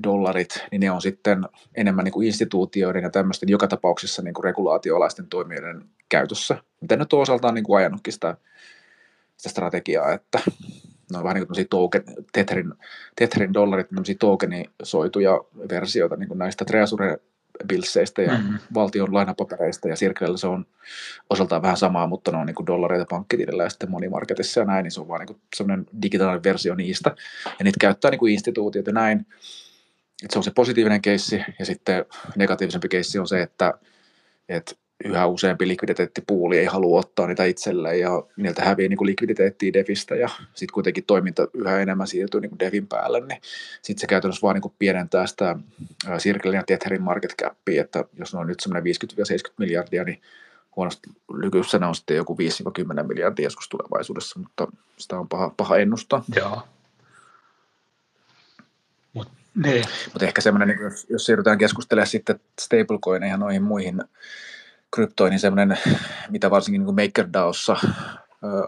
[0.02, 1.44] dollarit, niin ne on sitten
[1.74, 7.12] enemmän niin kuin instituutioiden ja tämmöisten joka tapauksessa niin kuin regulaatioalaisten toimijoiden käytössä, mitä nyt
[7.12, 8.36] on osaltaan niin kuin ajanutkin sitä,
[9.36, 10.40] sitä strategiaa, että
[11.12, 12.74] ne on vähän niin kuin token, Tetherin,
[13.16, 15.40] Tetherin dollarit, tämmöisiä tokenisoituja
[15.70, 17.18] versioita niin kuin näistä Treasure
[17.68, 18.58] bilseistä ja mm-hmm.
[18.74, 20.66] valtion lainapapereista, ja Circlella se on
[21.30, 24.92] osaltaan vähän samaa, mutta ne on niin dollareita pankkitilillä ja sitten monimarketissa ja näin, niin
[24.92, 27.14] se on vaan niin semmoinen digitaalinen versio niistä,
[27.58, 29.20] ja niitä käyttää niin kuin instituutiot ja näin,
[30.22, 32.04] että se on se positiivinen keissi, ja sitten
[32.36, 33.74] negatiivisempi keissi on se, että,
[34.48, 34.74] että
[35.04, 40.28] yhä useampi likviditeettipuuli ei halua ottaa niitä itselleen ja niiltä hävii niin likviditeettiä Devistä ja
[40.54, 43.40] sitten kuitenkin toiminta yhä enemmän siirtyy niin Devin päälle, niin
[43.82, 45.56] sitten se käytännössä vaan niin pienentää sitä
[46.18, 48.94] Circlen ja Tetherin market capia, että jos on nyt semmoinen
[49.50, 50.22] 50-70 miljardia, niin
[50.76, 52.36] huonosti lykyssä ne on sitten joku
[53.00, 54.66] 5-10 miljardia joskus tulevaisuudessa, mutta
[54.96, 56.24] sitä on paha, paha ennustaa.
[56.36, 56.62] Joo.
[59.12, 59.84] Mutta niin.
[60.12, 64.02] Mut ehkä semmoinen, niin jos, jos siirrytään keskustelemaan sitten stablecoineihin ja noihin muihin
[64.96, 65.78] kryptoihin semmoinen,
[66.28, 67.76] mitä varsinkin niin MakerDAOssa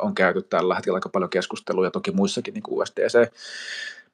[0.00, 3.32] on käyty tällä hetkellä aika paljon keskustelua ja toki muissakin niin kuin USDC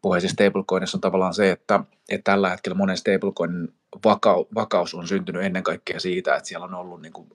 [0.02, 5.42] puheisissa stablecoinissa on tavallaan se, että, että tällä hetkellä monen stablecoinin vakau, vakaus on syntynyt
[5.42, 7.28] ennen kaikkea siitä, että siellä on ollut niin kuin,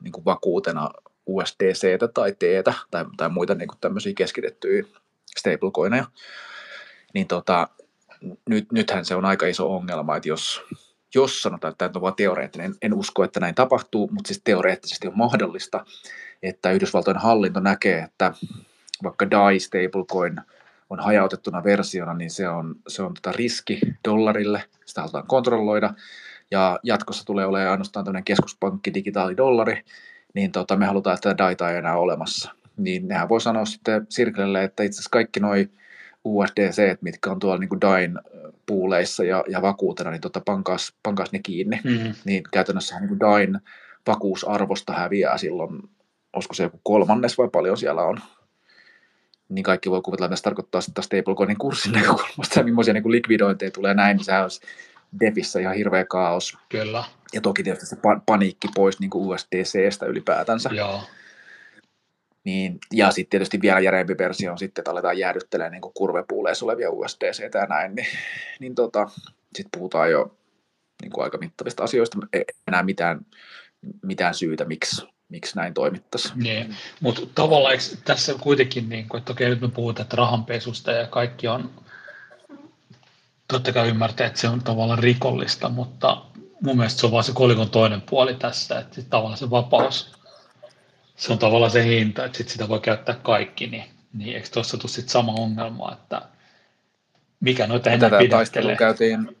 [0.00, 0.90] niin kuin vakuutena
[1.26, 2.42] USDC tai T
[2.90, 4.84] tai, tai muita niin kuin tämmöisiä keskitettyjä
[5.38, 6.04] stablecoineja,
[7.14, 7.68] niin tota,
[8.48, 10.62] nyt, nythän se on aika iso ongelma, että jos,
[11.14, 15.08] jos sanotaan, että tämä on vain teoreettinen, en, usko, että näin tapahtuu, mutta siis teoreettisesti
[15.08, 15.84] on mahdollista,
[16.42, 18.32] että Yhdysvaltojen hallinto näkee, että
[19.02, 20.36] vaikka DAI stablecoin
[20.90, 25.94] on hajautettuna versiona, niin se on, se on tota riski dollarille, sitä halutaan kontrolloida,
[26.50, 29.82] ja jatkossa tulee olemaan ainoastaan tämmöinen keskuspankki digitaalidollari,
[30.34, 32.52] niin tota, me halutaan, että DAIta ei enää olemassa.
[32.76, 35.68] Niin nehän voi sanoa sitten Sirklelle, että itse asiassa kaikki noi
[36.24, 38.18] USDC, mitkä on tuolla niin DAIN
[38.66, 41.80] puuleissa ja, ja vakuutena, niin tota, pankaas, pankaas ne kiinni.
[41.84, 42.14] Mm-hmm.
[42.24, 43.60] Niin käytännössä niin DAIN
[44.06, 45.82] vakuusarvosta häviää silloin,
[46.32, 48.18] olisiko se joku kolmannes vai paljon siellä on.
[49.48, 53.70] Niin kaikki voi kuvitella, että se tarkoittaa sitten stablecoinin kurssin näkökulmasta, ja millaisia niin likvidointeja
[53.70, 54.60] tulee näin, niin sehän olisi
[55.20, 56.58] Defissä ihan hirveä kaos.
[56.68, 57.04] Kyllä.
[57.32, 57.96] Ja toki tietysti se
[58.26, 60.70] paniikki pois niin kuin USDCstä ylipäätänsä.
[60.72, 61.02] Joo.
[62.44, 66.90] Niin, ja sitten tietysti vielä järeempi versio on sitten, että aletaan jäädyttelemään niin kurvepuuleissa olevia
[66.90, 68.06] USDC ja näin, niin,
[68.60, 69.10] niin tota,
[69.56, 70.36] sitten puhutaan jo
[71.02, 73.26] niin kuin aika mittavista asioista, ei enää mitään,
[74.02, 76.38] mitään syytä, miksi, miksi näin toimittaisiin.
[76.38, 81.06] Niin, mutta tavallaan tässä kuitenkin, niin kuin, että okei nyt me puhutaan että rahanpesusta ja
[81.06, 81.70] kaikki on,
[83.48, 86.22] totta kai ymmärtää, että se on tavallaan rikollista, mutta
[86.60, 90.23] mun mielestä se on vaan se kolikon toinen puoli tässä, että tavallaan se vapaus
[91.16, 94.78] se on tavallaan se hinta, että sit sitä voi käyttää kaikki, niin, niin eikö tuossa
[94.78, 96.22] tule sitten sama ongelma, että
[97.40, 99.36] mikä noita ennen tätä taistelua käytiin,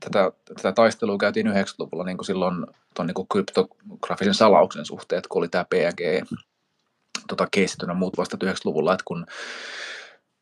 [0.00, 5.48] tätä, tätä taistelua käytiin 90-luvulla niin kuin silloin tuon niin kryptografisen salauksen suhteen, kun oli
[5.48, 6.28] tämä PNG
[7.28, 9.26] tota, keisitynä muut vasta 90-luvulla, että kun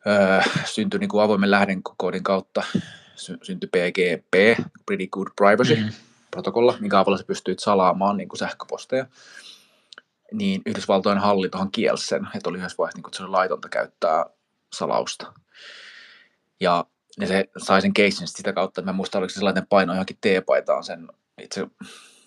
[0.07, 2.63] öö, syntyi niin kuin avoimen lähdenkoodin kautta
[3.17, 5.93] sy- syntyi PGP, Pretty Good Privacy, mm-hmm.
[6.31, 9.07] protokolla, minkä avulla se pystyy salaamaan niin kuin sähköposteja
[10.39, 14.27] niin Yhdysvaltojen hallintohan kielsi sen, että oli yhdessä vaiheessa niin se oli laitonta käyttää
[14.73, 15.33] salausta.
[16.61, 16.87] Ja
[17.19, 20.19] ne se sai sen keissin sitä kautta, että mä muistan, oliko se sellainen paino johonkin
[20.21, 21.09] T-paitaan sen
[21.43, 21.67] itse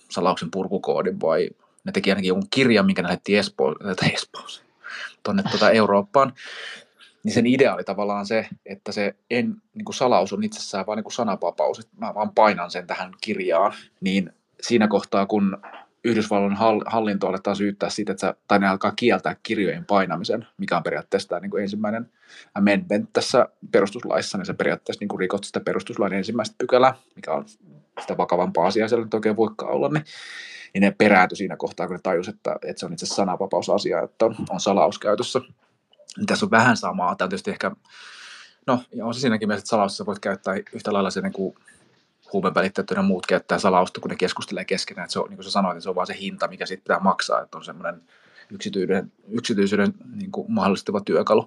[0.09, 1.49] salauksen purkukoodin vai
[1.83, 3.75] ne teki ainakin jonkun kirjan, minkä ne lähetti Espoon,
[4.13, 4.45] Espoon
[5.23, 6.33] tuonne tuota Eurooppaan.
[7.23, 10.97] Niin sen idea oli tavallaan se, että se en, niin kuin salaus on itsessään vain
[10.97, 15.57] niin sananvapaus, että mä vaan painan sen tähän kirjaan, niin siinä kohtaa, kun
[16.03, 20.83] Yhdysvallan hallinto aletaan syyttää siitä, että sä, tai ne alkaa kieltää kirjojen painamisen, mikä on
[20.83, 22.11] periaatteessa tämä niin kuin ensimmäinen
[22.55, 27.45] amendment tässä perustuslaissa, niin se periaatteessa niin kuin rikot sitä perustuslain ensimmäistä pykälää, mikä on
[28.01, 30.03] sitä vakavampaa asiaa siellä nyt oikein voikaan olla, niin,
[30.73, 34.01] niin ne perääntyi siinä kohtaa, kun ne tajus, että, että se on itse asiassa sananvapausasia,
[34.01, 35.39] että on, on salaus käytössä.
[36.17, 37.71] Niin tässä on vähän samaa, tämä tietysti ehkä,
[38.67, 41.55] no on se siinäkin mielessä, että salauksessa voit käyttää yhtä lailla sen niin kuin
[42.33, 45.03] huumevälittäjät ja muut käyttää salausta, kun ne keskustelee keskenään.
[45.03, 46.83] Että se on, niin kuin sä sanoit, että se on vaan se hinta, mikä sitten
[46.83, 48.01] pitää maksaa, että on semmoinen
[48.49, 51.45] yksityisyyden, yksityisyyden niin kuin mahdollistava työkalu.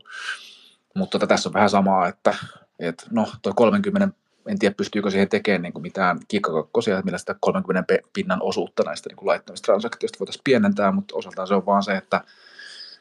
[0.95, 2.35] Mutta tota, tässä on vähän samaa, että,
[2.79, 4.09] että no, tuo 30,
[4.49, 9.09] en tiedä pystyykö siihen tekemään niin kuin mitään kikkakakkosia, millä sitä 30 pinnan osuutta näistä
[9.09, 12.25] niin kuin laittomista transaktioista voitaisiin pienentää, mutta osaltaan se on vaan se, että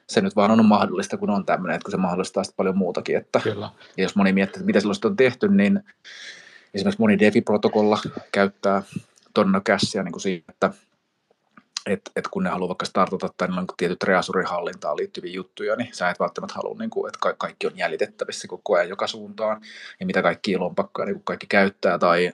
[0.07, 3.17] se nyt vaan on mahdollista, kun on tämmöinen, että kun se mahdollistaa sitten paljon muutakin.
[3.17, 3.69] Että, Kyllä.
[3.97, 5.83] Ja jos moni miettii, että mitä silloin on tehty, niin
[6.73, 7.99] esimerkiksi moni Defi-protokolla
[8.31, 8.83] käyttää
[9.33, 9.61] Tornado
[10.03, 10.71] niin kuin siitä, että
[11.85, 16.09] et, et kun ne haluaa vaikka startata tai on tietyt reasurihallintaan liittyviä juttuja, niin sä
[16.09, 19.61] et välttämättä halua, niin kuin, että kaikki on jäljitettävissä koko ajan joka suuntaan,
[19.99, 22.31] ja mitä kaikki lompakkoja niin kaikki käyttää, tai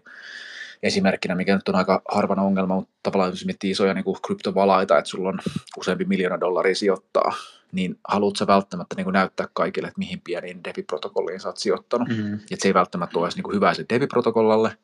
[0.86, 4.97] esimerkkinä, mikä nyt on aika harvan ongelma, mutta tavallaan jos miettii isoja niin kuin kryptovalaita,
[4.97, 5.39] että sulla on
[5.77, 7.33] useampi miljoona dollaria sijoittaa,
[7.71, 12.07] niin haluatko välttämättä niin kuin näyttää kaikille, että mihin pieniin Devi-protokolliin sä oot sijoittanut.
[12.07, 12.33] Mm.
[12.33, 14.77] Että se ei välttämättä ole edes niin kuin hyvä se Devi-protokollalle,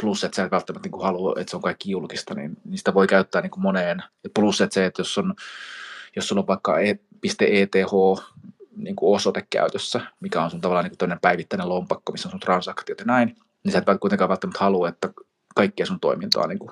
[0.00, 2.78] plus että sä et välttämättä niin kuin halua, että se on kaikki julkista, niin, niin
[2.78, 4.02] sitä voi käyttää niin kuin moneen.
[4.24, 5.34] Ja plus että se, että jos, on,
[6.16, 7.76] jos sulla on vaikka e, .eth
[8.76, 12.40] niin kuin osoite käytössä, mikä on sun tavallaan niin kuin päivittäinen lompakko, missä on sun
[12.40, 15.10] transaktiot ja näin, niin sä et kuitenkaan välttämättä halua, että
[15.58, 16.70] kaikkea sun toimintaa niin kuin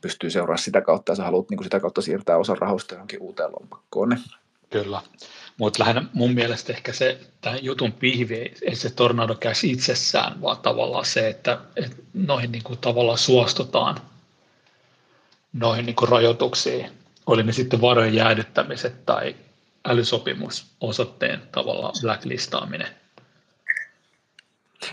[0.00, 3.22] pystyy seuraamaan sitä kautta ja sä haluat niin kuin sitä kautta siirtää osan rahoista johonkin
[3.22, 4.08] uuteen lompakkoon.
[4.08, 4.20] Niin
[4.70, 5.02] Kyllä,
[5.56, 10.56] mutta lähinnä mun mielestä ehkä se tämän jutun pihvi ei se tornado käsi itsessään, vaan
[10.56, 14.00] tavallaan se, että, että noihin niin kuin tavallaan suostutaan
[15.52, 16.90] noihin niin kuin rajoituksiin,
[17.26, 19.36] oli ne sitten varojen jäädyttämiset tai
[19.84, 22.99] älysopimusosoitteen tavallaan blacklistaaminen.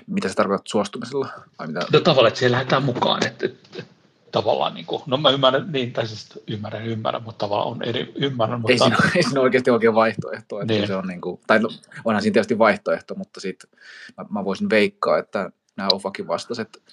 [0.08, 1.30] Mitä se tarkoittaa suostumisella?
[1.60, 1.80] Vai mitä?
[1.94, 3.84] No tavallaan, että siihen lähdetään mukaan, että, että,
[4.32, 8.12] tavallaan, niin kuin, no mä ymmärrän, niin, tai siis ymmärrän, ymmärrän, mutta tavallaan on eri,
[8.16, 8.62] ymmärrän.
[8.62, 8.72] Mutta...
[8.72, 10.88] Ei, siinä, ei siinä oikeasti oikein vaihtoehto, että niin.
[10.88, 11.70] se on niin kuin, tai no,
[12.06, 13.70] onhan siinä tietysti vaihtoehto, mutta sitten
[14.18, 16.84] mä, mä, voisin veikkaa, että nämä OFAKin vastaiset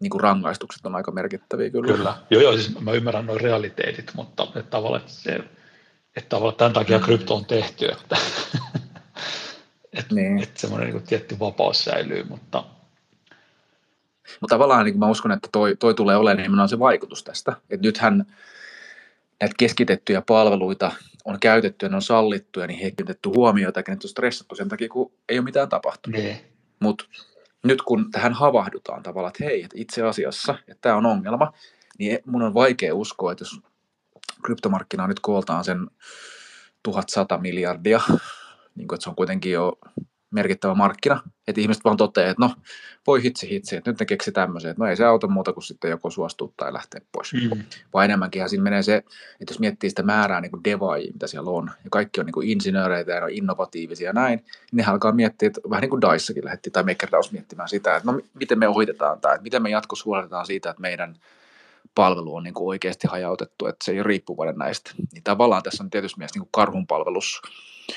[0.00, 1.92] niin kuin rangaistukset on aika merkittäviä kyllä.
[1.92, 5.40] Kyllä, joo, joo siis mä ymmärrän nuo realiteetit, mutta että tavallaan, että, se,
[6.16, 7.04] että tavallaan tämän takia mm.
[7.04, 8.16] krypto on tehty, että,
[9.98, 10.42] että niin.
[10.42, 12.64] et semmoinen niin tietty vapaus säilyy, mutta
[14.40, 17.56] mutta tavallaan niin mä uskon, että toi, toi tulee olemaan nimenomaan se vaikutus tästä.
[17.70, 18.26] että nythän
[19.40, 20.92] näitä keskitettyjä palveluita
[21.24, 24.68] on käytetty ja ne on sallittu ja niihin ei kiinnitetty huomiota ne on stressattu sen
[24.68, 26.20] takia, kun ei ole mitään tapahtunut.
[26.20, 26.36] Niin.
[26.80, 27.04] Mutta
[27.64, 31.52] nyt kun tähän havahdutaan tavallaan, että hei, että itse asiassa, että tämä on ongelma,
[31.98, 33.60] niin mun on vaikea uskoa, että jos
[34.44, 35.86] kryptomarkkina nyt kooltaan sen
[36.82, 38.00] 1100 miljardia,
[38.76, 39.78] niin kuin, että se on kuitenkin jo
[40.30, 42.54] merkittävä markkina, että ihmiset vaan toteaa, että no
[43.06, 45.64] voi hitsi hitsi, että nyt ne keksi tämmöisen, että no ei se auta muuta kuin
[45.64, 47.32] sitten joko suostua tai lähteä pois.
[47.32, 47.62] Mm.
[47.94, 48.96] Vaan enemmänkin siinä menee se,
[49.40, 52.48] että jos miettii sitä määrää niin devaajia, mitä siellä on, ja kaikki on niin kuin
[52.48, 56.44] insinööreitä ja on innovatiivisia ja näin, niin ne alkaa miettiä, että vähän niin kuin DICEakin
[56.44, 60.04] lähti, tai MakerDAOs miettimään sitä, että no miten me ohitetaan tämä, että miten me jatkossa
[60.04, 61.16] huolehditaan siitä, että meidän
[61.96, 64.90] palvelu on niin kuin oikeasti hajautettu, että se ei ole riippuvainen näistä.
[65.12, 67.42] Niin tavallaan tässä on tietysti mielessä niin kuin karhun palvelus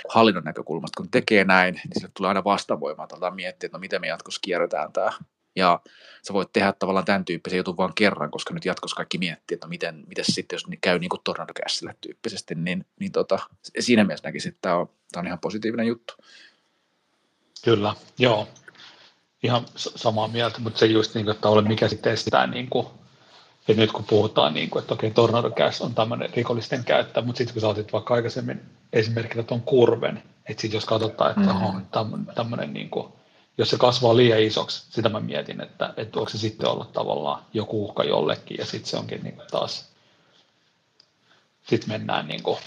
[0.10, 4.02] hallinnon näkökulmasta, kun tekee näin, niin sille tulee aina vastavoimaa, että miettiä, että no miten
[4.02, 5.12] me jatkossa kierretään tämä.
[5.56, 5.80] Ja
[6.28, 9.68] sä voit tehdä tavallaan tämän tyyppisen jutun vain kerran, koska nyt jatkossa kaikki miettii, että
[9.68, 13.39] no miten, miten sitten, jos käy niin kuin tornadokässille tyyppisesti, niin, niin tota,
[13.80, 16.14] siinä mielessä näkisin, että tämä on, tämä on ihan positiivinen juttu.
[17.64, 18.47] Kyllä, joo.
[19.43, 22.88] Ihan samaa mieltä, mutta se just niin että ole mikä sitten estää niin kuin
[23.70, 27.38] et nyt kun puhutaan, niin kuin, että okei, Tornado Cash on tämmöinen rikollisten käyttö, mutta
[27.38, 28.61] sitten kun sä otit vaikka aikaisemmin
[28.93, 31.65] esimerkkinä tuon kurven, että sitten jos katsotaan, että mm.
[31.65, 33.07] on tämmöinen, niin kuin,
[33.57, 37.45] jos se kasvaa liian isoksi, sitä mä mietin, että, että voiko se sitten olla tavallaan
[37.53, 39.89] joku uhka jollekin, ja sitten se onkin niin kuin taas,
[41.67, 42.57] sitten mennään niin kuin,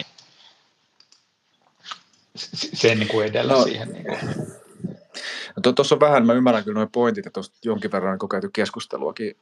[2.74, 3.92] sen niin kuin edellä no, siihen.
[3.92, 4.18] Niin kuin.
[5.66, 8.50] No, Tuossa on vähän, mä ymmärrän kyllä nuo pointit, että tuosta jonkin verran on käyty
[8.52, 9.36] keskusteluakin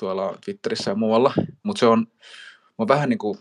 [0.00, 2.06] tuolla Twitterissä ja muualla, mutta se on,
[2.78, 3.38] on vähän niin kuin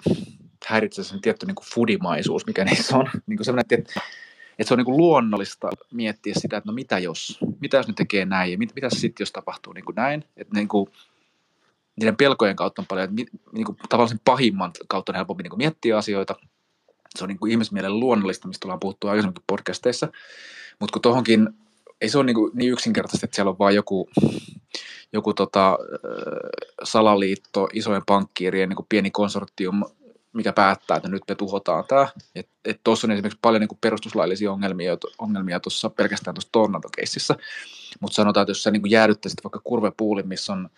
[0.65, 3.09] häiritsee sen tietty niin kuin fudimaisuus, mikä niissä on.
[3.27, 4.01] Niin kuin sellainen, että,
[4.59, 7.93] että se on niin kuin luonnollista miettiä sitä, että no mitä jos, mitä jos ne
[7.93, 10.23] tekee näin ja mit, mitä sitten jos tapahtuu niin kuin näin.
[10.37, 10.87] Että niin kuin,
[11.95, 13.15] niiden pelkojen kautta on paljon, että
[13.51, 16.35] niin kuin, tavallaan sen pahimman kautta on helpompi niin kuin miettiä asioita.
[17.17, 20.07] Se on niin kuin ihmismielen luonnollista, mistä ollaan puhuttu aikaisemminkin podcasteissa.
[20.79, 21.49] Mutta kun tuohonkin,
[22.01, 24.09] ei se ole niin, kuin niin yksinkertaisesti, että siellä on vain joku
[25.13, 25.77] joku tota,
[26.83, 29.83] salaliitto, isojen pankkiirien niin pieni konsortium,
[30.33, 32.07] mikä päättää, että nyt me tuhotaan tämä.
[32.83, 36.89] Tuossa on esimerkiksi paljon niin perustuslaillisia ongelmia, ongelmia tuossa pelkästään tuossa tornado
[37.99, 40.69] mutta sanotaan, että jos sä niin jäädyttäisit vaikka kurvepuulin, missä on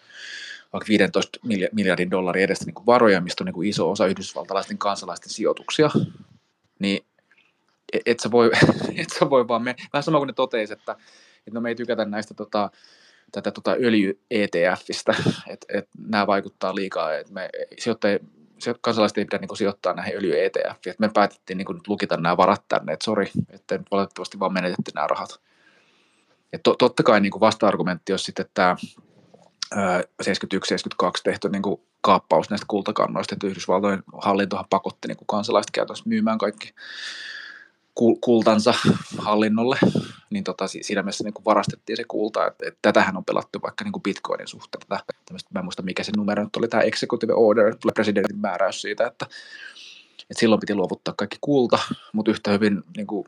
[0.73, 1.39] vaikka 15
[1.71, 5.89] miljardin dollarin edestä niin varoja, mistä on niin iso osa yhdysvaltalaisten kansalaisten sijoituksia,
[6.79, 7.05] niin
[7.93, 8.51] et, et sä voi,
[9.01, 10.91] et sä voi vaan me, vähän sama kuin ne toteisi, että,
[11.37, 12.71] että no me ei tykätä näistä tota,
[13.35, 15.15] tätä tota öljy-ETFistä,
[15.47, 18.19] että et nämä vaikuttaa liikaa, että me sijoittajia,
[18.81, 22.37] kansalaiset ei pidä niin sijoittaa näihin öljy etf että me päätettiin niin nyt lukita nämä
[22.37, 25.41] varat tänne, että sori, että nyt valitettavasti vaan menetettiin nämä rahat.
[26.53, 28.75] Et to, totta kai niin vasta-argumentti olisi sitten tämä
[30.23, 30.27] 71-72
[31.23, 36.37] tehty niin kuin kaappaus näistä kultakannoista, että Yhdysvaltojen hallintohan pakotti niin kuin kansalaiset käytännössä myymään
[36.37, 36.73] kaikki
[38.21, 38.73] kultansa
[39.17, 39.77] hallinnolle,
[40.29, 43.83] niin tota, siinä mielessä niin kuin varastettiin se kulta, että, että tätähän on pelattu vaikka
[43.83, 44.81] niin kuin bitcoinin suhteen.
[44.89, 45.03] Tätä,
[45.53, 49.07] mä en muista mikä se numero nyt oli, tämä executive order, tulee presidentin määräys siitä,
[49.07, 49.25] että,
[50.21, 51.79] että silloin piti luovuttaa kaikki kulta,
[52.13, 53.27] mutta yhtä hyvin niin kuin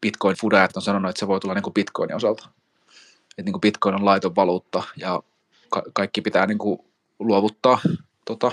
[0.00, 2.48] bitcoin fudajat on sanonut, että se voi tulla niin kuin bitcoinin osalta.
[3.30, 5.22] Että niin kuin bitcoin on laiton valuutta ja
[5.70, 6.78] ka- kaikki pitää niin kuin
[7.18, 7.80] luovuttaa
[8.24, 8.52] tota,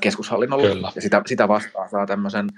[0.00, 0.68] keskushallinnolle.
[0.68, 0.92] Kyllä.
[0.94, 2.48] Ja sitä, sitä vastaan saa tämmöisen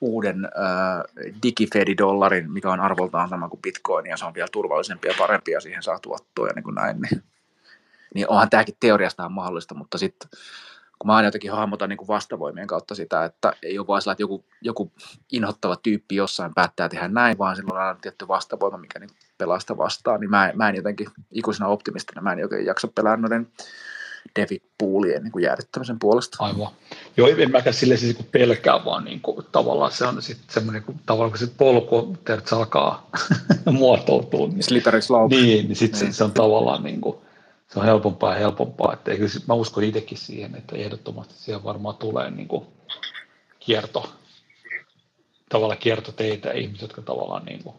[0.00, 5.14] uuden äh, digifedidollarin, mikä on arvoltaan sama kuin bitcoin, ja se on vielä turvallisempi ja
[5.18, 7.00] parempi, ja siihen saa tuottoa ja niin kuin näin.
[7.00, 7.22] Niin,
[8.14, 10.28] niin onhan tämäkin teoriastaan mahdollista, mutta sitten
[11.02, 14.22] kun mä aina jotenkin hahmotan niin kuin vastavoimien kautta sitä, että ei ole vaan että
[14.22, 14.92] joku, joku
[15.32, 19.76] inhottava tyyppi jossain päättää tehdä näin, vaan silloin on aina tietty vastavoima, mikä niin pelasta
[19.78, 23.48] vastaan, niin mä, mä en jotenkin ikuisena optimistina, mä en jotenkin jaksa pelaa noiden
[24.40, 26.36] Devi-puulien niin kuin jäädyttämisen puolesta.
[26.40, 26.72] Aivan.
[27.16, 30.82] Joo, en mäkään sille siis niin pelkää, vaan niin kuin, tavallaan se on sitten semmoinen,
[30.82, 33.10] kun tavallaan kun se polku se alkaa
[33.70, 34.46] muotoutua.
[34.46, 35.34] Niin, Slippery slope.
[35.34, 36.12] Niin, niin sitten niin.
[36.12, 37.16] Se, se, on tavallaan niin kuin,
[37.68, 38.92] se on helpompaa ja helpompaa.
[38.92, 42.66] Että eikö, mä uskon itsekin siihen, että ehdottomasti siihen varmaan tulee niin kuin
[43.60, 44.12] kierto,
[45.48, 47.76] tavallaan kiertoteitä ihmiset, jotka tavallaan niin kuin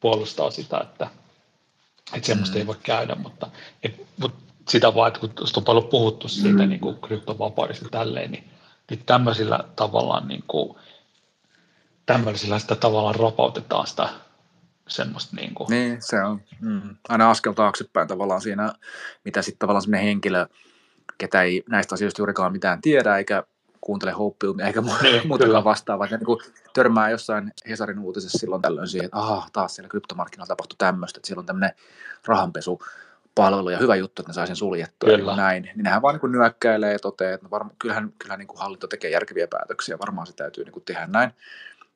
[0.00, 1.10] puolustaa sitä, että,
[2.14, 2.60] että semmoista mm.
[2.60, 3.50] ei voi käydä, mutta,
[3.82, 6.68] et, mutta sitä vaan, että kun on paljon puhuttu siitä mm.
[6.68, 8.44] niin kuin kryptovapaudesta tälleen, niin,
[8.90, 10.78] niin tämmöisillä tavallaan niin kuin,
[12.06, 14.08] tämmöisillä sitä tavallaan rapautetaan sitä
[14.88, 15.66] semmoista niin kuin.
[15.70, 18.72] Niin, se on mm, aina askel taaksepäin tavallaan siinä,
[19.24, 20.46] mitä sitten tavallaan semmoinen henkilö,
[21.18, 23.44] ketä ei näistä asioista juurikaan mitään tiedä, eikä
[23.80, 25.64] kuuntele Hopeumia eikä Niin, muutakaan kyllä.
[25.64, 26.06] vastaavaa.
[26.06, 26.40] Ne niin kuin
[26.74, 31.26] törmää jossain Hesarin uutisessa silloin tällöin siihen, että aha, taas siellä kryptomarkkinoilla tapahtui tämmöistä, että
[31.26, 31.76] siellä on tämmöinen
[32.26, 32.82] rahanpesu
[33.34, 35.32] palvelu ja hyvä juttu, että ne saa sen suljettua ja Kyllä.
[35.32, 35.62] niin näin.
[35.62, 38.86] Niin nehän vaan niin nyökkäilee ja toteaa, että no varma, kyllähän, kyllähän niin kuin hallinto
[38.86, 41.30] tekee järkeviä päätöksiä, varmaan se täytyy niin kuin tehdä näin.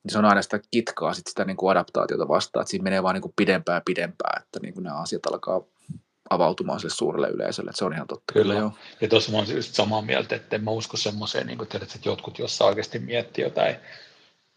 [0.04, 3.02] Niin se on aina sitä kitkaa sit sitä niin kuin adaptaatiota vastaan, että siinä menee
[3.02, 5.62] vaan niin kuin pidempään ja pidempään, että niin kuin nämä asiat alkaa
[6.30, 8.32] avautumaan sille suurelle yleisölle, että se on ihan totta.
[8.32, 8.54] Kyllä.
[8.54, 8.72] joo.
[9.00, 12.08] Ja tuossa mä olen just samaa mieltä, että en mä usko semmoiseen, niin tiedät, että
[12.08, 13.76] jotkut jossain oikeasti miettii jotain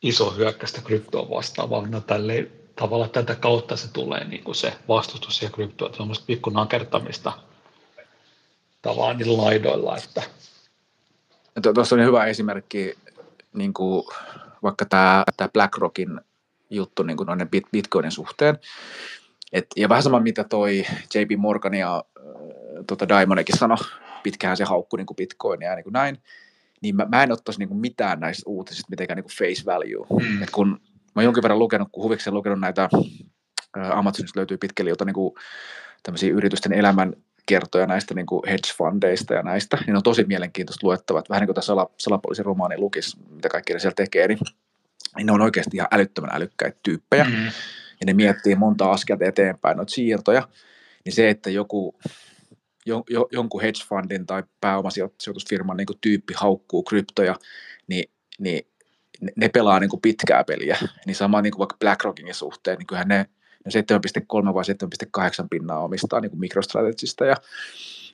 [0.01, 4.73] iso hyökkäistä kryptoa vastaan, vaan no tälleen, tavallaan tätä kautta se tulee niin kuin se
[4.87, 7.33] vastustus siihen kryptoon, että semmoista pikku nakertamista
[8.81, 10.23] tavallaan niillä laidoilla, että
[11.73, 12.93] Tuossa on hyvä esimerkki,
[13.53, 14.03] niin kuin
[14.63, 16.21] vaikka tämä, tämä BlackRockin
[16.69, 18.57] juttu niin kuin noiden bit- Bitcoinin suhteen.
[19.53, 22.23] Et, ja vähän sama, mitä toi JP Morgan ja äh,
[22.87, 23.77] tota Diamondikin sanoi,
[24.23, 26.17] pitkään se haukkui niin kuin Bitcoinia ja niin kuin näin,
[26.81, 30.21] niin mä, mä en ottaisi niin kuin mitään näistä uutisista mitenkään niin kuin face value.
[30.21, 30.43] Mm.
[30.43, 30.81] Et kun
[31.17, 32.89] mä oon jonkin verran lukenut, kun huvikseen lukenut näitä,
[33.77, 35.15] ää, Amazonista löytyy pitkälle jota niin
[36.03, 37.13] tämmöisiä yritysten elämän
[37.45, 41.47] kertoja näistä niin kuin hedge-fundeista ja näistä, niin on tosi mielenkiintoista luettavaa, että vähän niin
[41.47, 44.39] kuin tässä sala, salapoliisin romaani lukisi, mitä kaikki ne siellä tekee, niin,
[45.15, 47.45] niin ne on oikeasti ihan älyttömän älykkäitä tyyppejä, Mm.
[47.99, 50.47] ja ne miettii monta askelta eteenpäin noita siirtoja,
[51.05, 51.95] niin se, että joku,
[52.85, 57.35] jo, jo, jonkun hedge fundin tai pääomasijoitusfirman niin kuin tyyppi haukkuu kryptoja,
[57.87, 58.67] niin, niin
[59.35, 60.77] ne- pelaa niin kuin pitkää peliä.
[61.05, 63.25] Niin sama niin kuin vaikka BlackRockin suhteen, niin kyllähän ne,
[63.65, 63.97] ne
[64.47, 67.35] 7,3 vai 7,8 pinnaa omistaa niin kuin MicroStrategista ja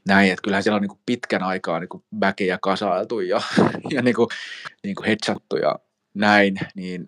[0.08, 3.42] näin, että kyllähän siellä on niin kuin pitkän aikaa niin kuin väkeä kasailtu ja,
[3.94, 4.28] ja niin kuin,
[4.84, 5.80] niin kuin hedgattu ja
[6.14, 7.06] näin, niin,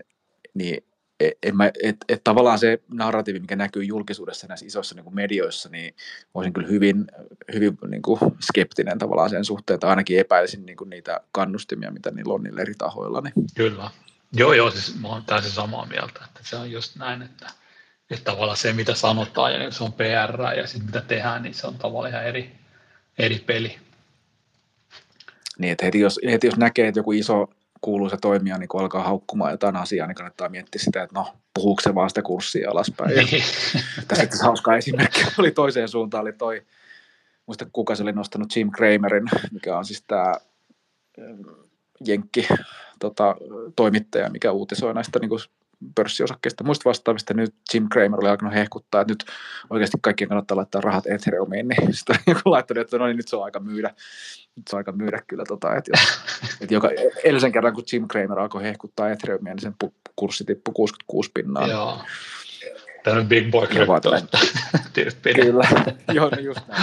[0.53, 0.84] niin
[1.19, 5.69] en mä, et, et tavallaan se narratiivi, mikä näkyy julkisuudessa näissä isoissa niin kuin medioissa,
[5.69, 5.95] niin
[6.33, 7.07] olisin kyllä hyvin,
[7.53, 12.11] hyvin niin kuin skeptinen tavallaan sen suhteen, että ainakin epäilisin niin kuin niitä kannustimia, mitä
[12.11, 13.21] niillä on niillä eri tahoilla.
[13.21, 13.33] Niin.
[13.55, 13.89] Kyllä.
[14.33, 17.47] Joo, joo, siis mä oon täysin samaa mieltä, että se on just näin, että,
[18.09, 21.67] että tavallaan se, mitä sanotaan, ja se on PR, ja sitten mitä tehdään, niin se
[21.67, 22.51] on tavallaan ihan eri,
[23.17, 23.77] eri peli.
[25.57, 27.49] Niin, että heti jos, heti jos näkee, että joku iso
[27.85, 31.81] kuuluisa toimija niin kun alkaa haukkumaan jotain asiaa, niin kannattaa miettiä sitä, että no, puhuuko
[31.81, 33.15] se vaan sitä kurssia alaspäin.
[33.15, 33.43] Ja Niin.
[34.07, 36.65] tässä itse hauska esimerkki oli toiseen suuntaan, oli toi,
[37.45, 40.33] muista kuka se oli nostanut Jim Kramerin, mikä on siis tämä
[42.07, 42.47] Jenkki
[42.99, 43.35] tota,
[43.75, 45.29] toimittaja, mikä uutisoi näistä niin
[45.95, 47.33] pörssiosakkeista muista vastaavista.
[47.33, 49.25] Nyt Jim Cramer oli alkanut hehkuttaa, että nyt
[49.69, 53.27] oikeasti kaikkien kannattaa laittaa rahat Ethereumiin, niin sitten on joku laittanut, että no niin, nyt
[53.27, 53.93] se on aika myydä.
[54.55, 56.19] Nyt se on aika myydä kyllä, tota, että, jos,
[56.61, 56.89] että joka,
[57.23, 59.75] edellisen kerran, kun Jim Cramer alkoi hehkuttaa Ethereumia, niin sen
[60.15, 61.67] kurssi tippui 66 pinnaa.
[61.67, 62.01] Joo.
[63.03, 64.11] Tämä on big boy crypto.
[65.41, 65.67] Kyllä,
[66.13, 66.81] joo, no just näin.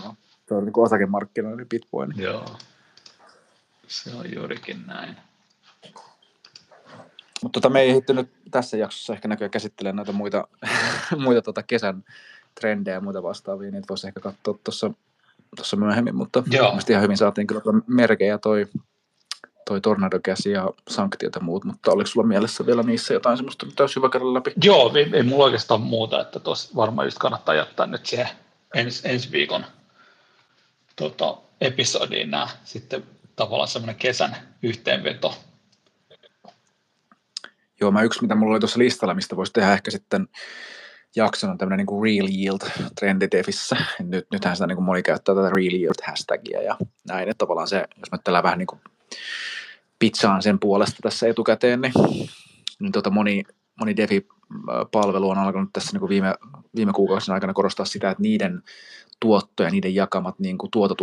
[0.00, 0.14] joo.
[0.48, 2.14] Se on niin osakemarkkinoiden bitcoin.
[2.16, 2.56] Joo.
[3.86, 5.16] Se on juurikin näin.
[7.44, 8.14] Mutta tota, me ei ehditty
[8.50, 10.48] tässä jaksossa ehkä näköjään käsittelemään näitä muita,
[11.24, 12.04] muita tota kesän
[12.60, 14.90] trendejä ja muita vastaavia, niin voisi ehkä katsoa tuossa
[15.56, 18.66] tuossa myöhemmin, mutta mielestäni ihan hyvin saatiin kyllä merkejä toi,
[19.66, 23.82] toi tornadokäsi ja sanktiot ja muut, mutta oliko sulla mielessä vielä niissä jotain semmoista, mitä
[23.82, 24.52] olisi hyvä käydä läpi?
[24.64, 28.28] Joo, ei, ei mulla oikeastaan muuta, että tuossa varmaan just kannattaa jättää nyt siihen
[28.74, 29.64] ens, ensi viikon
[30.96, 33.04] tota, episodiin nämä sitten
[33.36, 35.34] tavallaan semmoinen kesän yhteenveto.
[37.80, 40.28] Joo, mä yksi, mitä mulla oli tuossa listalla, mistä voisi tehdä ehkä sitten
[41.16, 42.70] jakson, on tämmöinen niin real yield
[43.00, 43.76] trendi Defissä.
[43.98, 46.76] Nyt, nythän sitä niin kuin moni käyttää tätä real yield hashtagia ja
[47.08, 48.80] näin, että tavallaan se, jos mä tällä vähän niin kuin
[49.98, 51.92] pizzaan sen puolesta tässä etukäteen, niin,
[52.80, 53.42] niin tota moni,
[53.80, 56.34] moni Defi-palvelu on alkanut tässä niin kuin viime,
[56.76, 58.62] viime kuukausien aikana korostaa sitä, että niiden
[59.20, 61.02] tuotto ja niiden jakamat niin kuin tuotot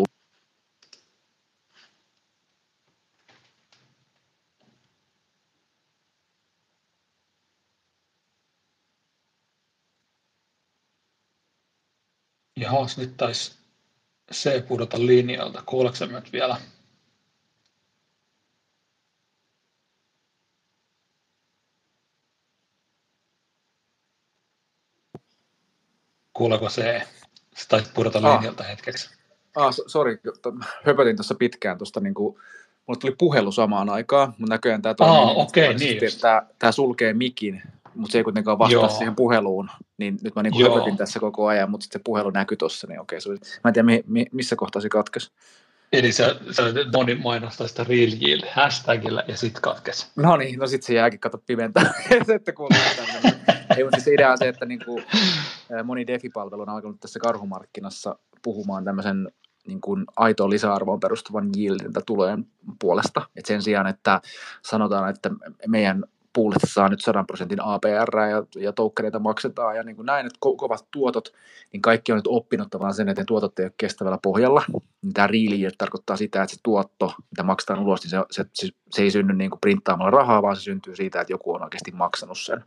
[12.62, 13.52] Jahas, nyt taisi
[14.32, 15.64] se pudota linjalta.
[15.66, 16.58] Kuuleeko minut vielä?
[26.34, 27.08] Kuuleeko se?
[27.56, 28.36] Se taisi pudota Ah.
[28.36, 29.10] linjalta hetkeksi.
[29.56, 30.20] Ah, so- sori,
[30.86, 32.36] höpötin tuossa pitkään tuosta niin kuin,
[32.88, 36.22] mulle tuli puhelu samaan aikaan, mutta näköjään tämä toimii okei, että niin just.
[36.22, 37.62] tämä, tämä sulkee mikin,
[37.96, 38.90] mutta se ei kuitenkaan vastaa Joo.
[38.90, 40.76] siihen puheluun, niin nyt mä niin kuin Joo.
[40.76, 43.70] höpötin tässä koko ajan, mutta sitten se puhelu näkyi tuossa, niin okei, se oli, mä
[43.70, 45.32] en tiedä mi, mi, missä kohtaa se katkesi.
[45.94, 46.64] Eli se, se
[46.94, 50.08] moni mainostaa sitä real yield hashtagillä ja sitten katkesi.
[50.16, 51.94] No niin, no sitten se jääkin kato pimentää,
[52.36, 53.42] että kuuluu tämmöinen.
[53.78, 55.06] Ei, mutta siis idea on se, että niin kuin,
[55.84, 59.32] moni DeFi-palvelu on alkanut tässä karhumarkkinassa puhumaan tämmöisen
[59.68, 62.46] niin kuin aitoon lisäarvoon perustuvan yieldin tulojen
[62.80, 63.22] puolesta.
[63.36, 64.22] Et sen sijaan, että
[64.62, 65.30] sanotaan, että
[65.68, 66.04] meidän
[66.34, 70.40] poolista saa nyt 100 prosentin APR ja, ja toukkereita maksetaan ja niin kuin näin, että
[70.46, 71.34] ko- kovat tuotot,
[71.74, 74.64] niin kaikki on nyt oppinut tavallaan sen, että ne tuotot ei ole kestävällä pohjalla.
[75.02, 78.70] Niin tämä real tarkoittaa sitä, että se tuotto, mitä maksetaan ulos, niin se, se, se,
[78.92, 81.92] se ei synny niin kuin printtaamalla rahaa, vaan se syntyy siitä, että joku on oikeasti
[81.92, 82.64] maksanut sen.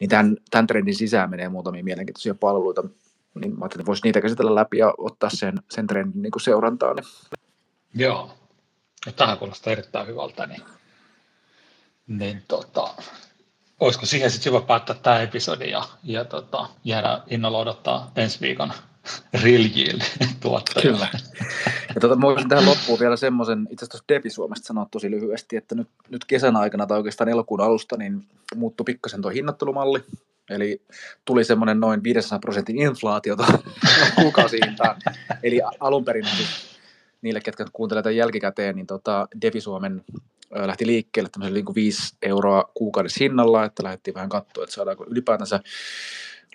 [0.00, 2.82] Niin tämän, tämän trendin sisään menee muutamia mielenkiintoisia palveluita,
[3.34, 6.42] niin mä ajattelin, että voisi niitä käsitellä läpi ja ottaa sen, sen trendin niin kuin
[6.42, 6.96] seurantaan.
[7.94, 8.30] Joo,
[9.06, 10.62] ja tähän kuulostaa erittäin hyvältä, niin
[12.06, 12.94] niin tota,
[13.80, 18.72] olisiko siihen sitten hyvä päättää tämä episodi ja, ja tota, jäädä innolla odottaa ensi viikon
[19.42, 19.62] Real
[20.42, 20.92] tuottajia.
[20.92, 21.08] Kyllä.
[21.94, 25.56] Ja tota, mä voisin tähän loppuun vielä semmoisen, itse asiassa Devi Suomesta sanoa tosi lyhyesti,
[25.56, 30.04] että nyt, nyt kesän aikana tai oikeastaan elokuun alusta niin muuttui pikkasen tuo hinnoittelumalli,
[30.50, 30.82] Eli
[31.24, 33.46] tuli semmoinen noin 500 prosentin inflaatiota
[34.16, 34.96] kuukausihintaan.
[35.42, 36.73] Eli alun perin siis
[37.24, 40.04] niille, ketkä kuuntelevat tämän jälkikäteen, niin tota Devi Suomen
[40.50, 45.04] lähti liikkeelle tämmöisellä niin kuin 5 euroa kuukaudessa hinnalla, että lähdettiin vähän katsoa, että saadaanko
[45.08, 45.60] ylipäätänsä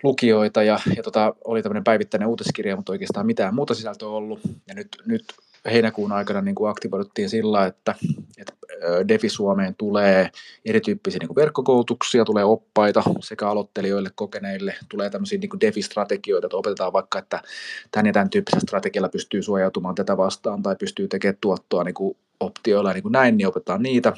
[0.02, 4.40] lukijoita ja, ja tota, oli tämmöinen päivittäinen uutiskirja, mutta oikeastaan mitään muuta sisältöä ollut.
[4.68, 5.24] Ja nyt, nyt
[5.64, 7.94] heinäkuun aikana niin kuin aktivoiduttiin sillä, että,
[8.38, 8.52] että
[9.08, 10.30] Defi Suomeen tulee
[10.64, 17.18] erityyppisiä niin verkkokoulutuksia, tulee oppaita sekä aloittelijoille, kokeneille, tulee tämmöisiä niin Defi-strategioita, että opetetaan vaikka,
[17.18, 17.42] että
[17.90, 22.90] tämän ja tämän tyyppisellä strategialla pystyy suojautumaan tätä vastaan tai pystyy tekemään tuottoa niin optioilla
[22.90, 24.12] ja niin näin, niin opetetaan niitä.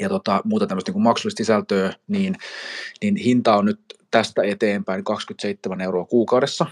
[0.00, 2.36] Ja tota, muuta tämmöistä niin maksullista sisältöä, niin,
[3.02, 6.66] niin hinta on nyt tästä eteenpäin 27 euroa kuukaudessa,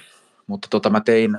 [0.46, 1.38] mutta tota, mä tein,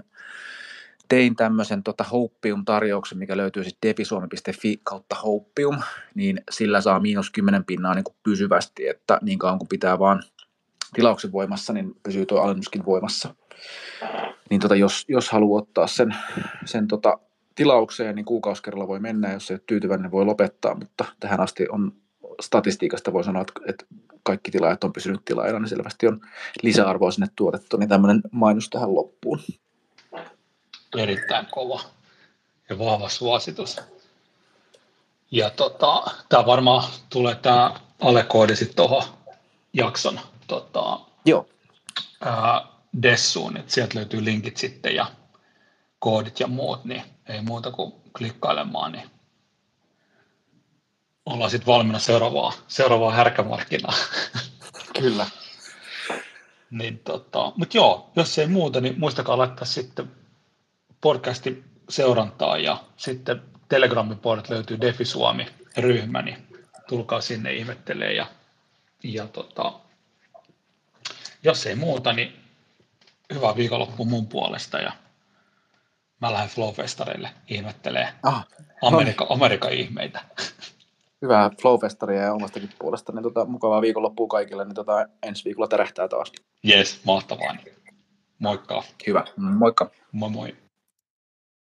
[1.10, 5.78] tein tämmöisen tota Hopium-tarjouksen, mikä löytyy siis defisuomi.fi kautta Hopium,
[6.16, 10.24] niin sillä saa miinus 10 pinnaa niin kuin pysyvästi, että niin kauan kuin pitää vaan
[10.94, 13.36] tilauksen voimassa, niin pysyy tuo alennuskin voimassa.
[14.50, 16.16] Niin tota, jos, jos haluaa ottaa sen,
[16.66, 17.20] sen tota
[17.56, 21.92] tilaukseen, niin kuukausikerralla voi mennä, jos ei ole tyytyväinen, voi lopettaa, mutta tähän asti on
[22.42, 23.86] statistiikasta voi sanoa, että
[24.24, 26.22] kaikki tilaajat on pysynyt tilaajana, niin selvästi on
[26.64, 29.40] lisäarvoa sinne tuotettu, niin tämmöinen mainos tähän loppuun.
[30.98, 31.82] Erittäin kova
[32.70, 33.78] ja vahva suositus.
[35.32, 39.04] Ja tota, tämä varmaan tulee tämä alekoodi sitten tuohon
[39.74, 41.50] jakson tota, Joo.
[42.22, 42.68] Ää,
[43.02, 45.06] Dessuun, että sieltä löytyy linkit sitten ja
[46.00, 49.10] koodit ja muut, niin ei muuta kuin klikkailemaan, niin
[51.26, 53.94] ollaan sitten valmiina seuraavaa, seuraavaa härkämarkkinaa.
[55.00, 55.26] Kyllä.
[56.72, 60.12] niin tota, mutta joo, jos ei muuta, niin muistakaa laittaa sitten
[61.02, 66.48] podcastin seurantaa ja sitten Telegramin puolet löytyy Defi Suomi-ryhmä, niin
[66.88, 68.28] tulkaa sinne ihmettelee ja,
[69.04, 69.74] ja tota,
[71.44, 72.34] jos ei muuta, niin
[73.34, 74.92] hyvää viikonloppua mun puolesta ja
[76.22, 78.48] mä lähden Flowfestareille ihmettelee ah,
[78.82, 79.36] Amerika, no.
[79.36, 80.22] Amerikan ihmeitä.
[81.22, 83.12] Hyvää Flowfestaria ja omastakin puolesta.
[83.12, 84.66] Niin tota, mukavaa viikonloppua kaikille.
[84.66, 86.32] Niin tota, ensi viikolla tärähtää taas.
[86.64, 87.56] Jes, mahtavaa.
[88.40, 88.84] Moikka.
[89.08, 89.26] Hyvä.
[89.38, 89.92] Moikka.
[90.12, 90.56] Moi moi.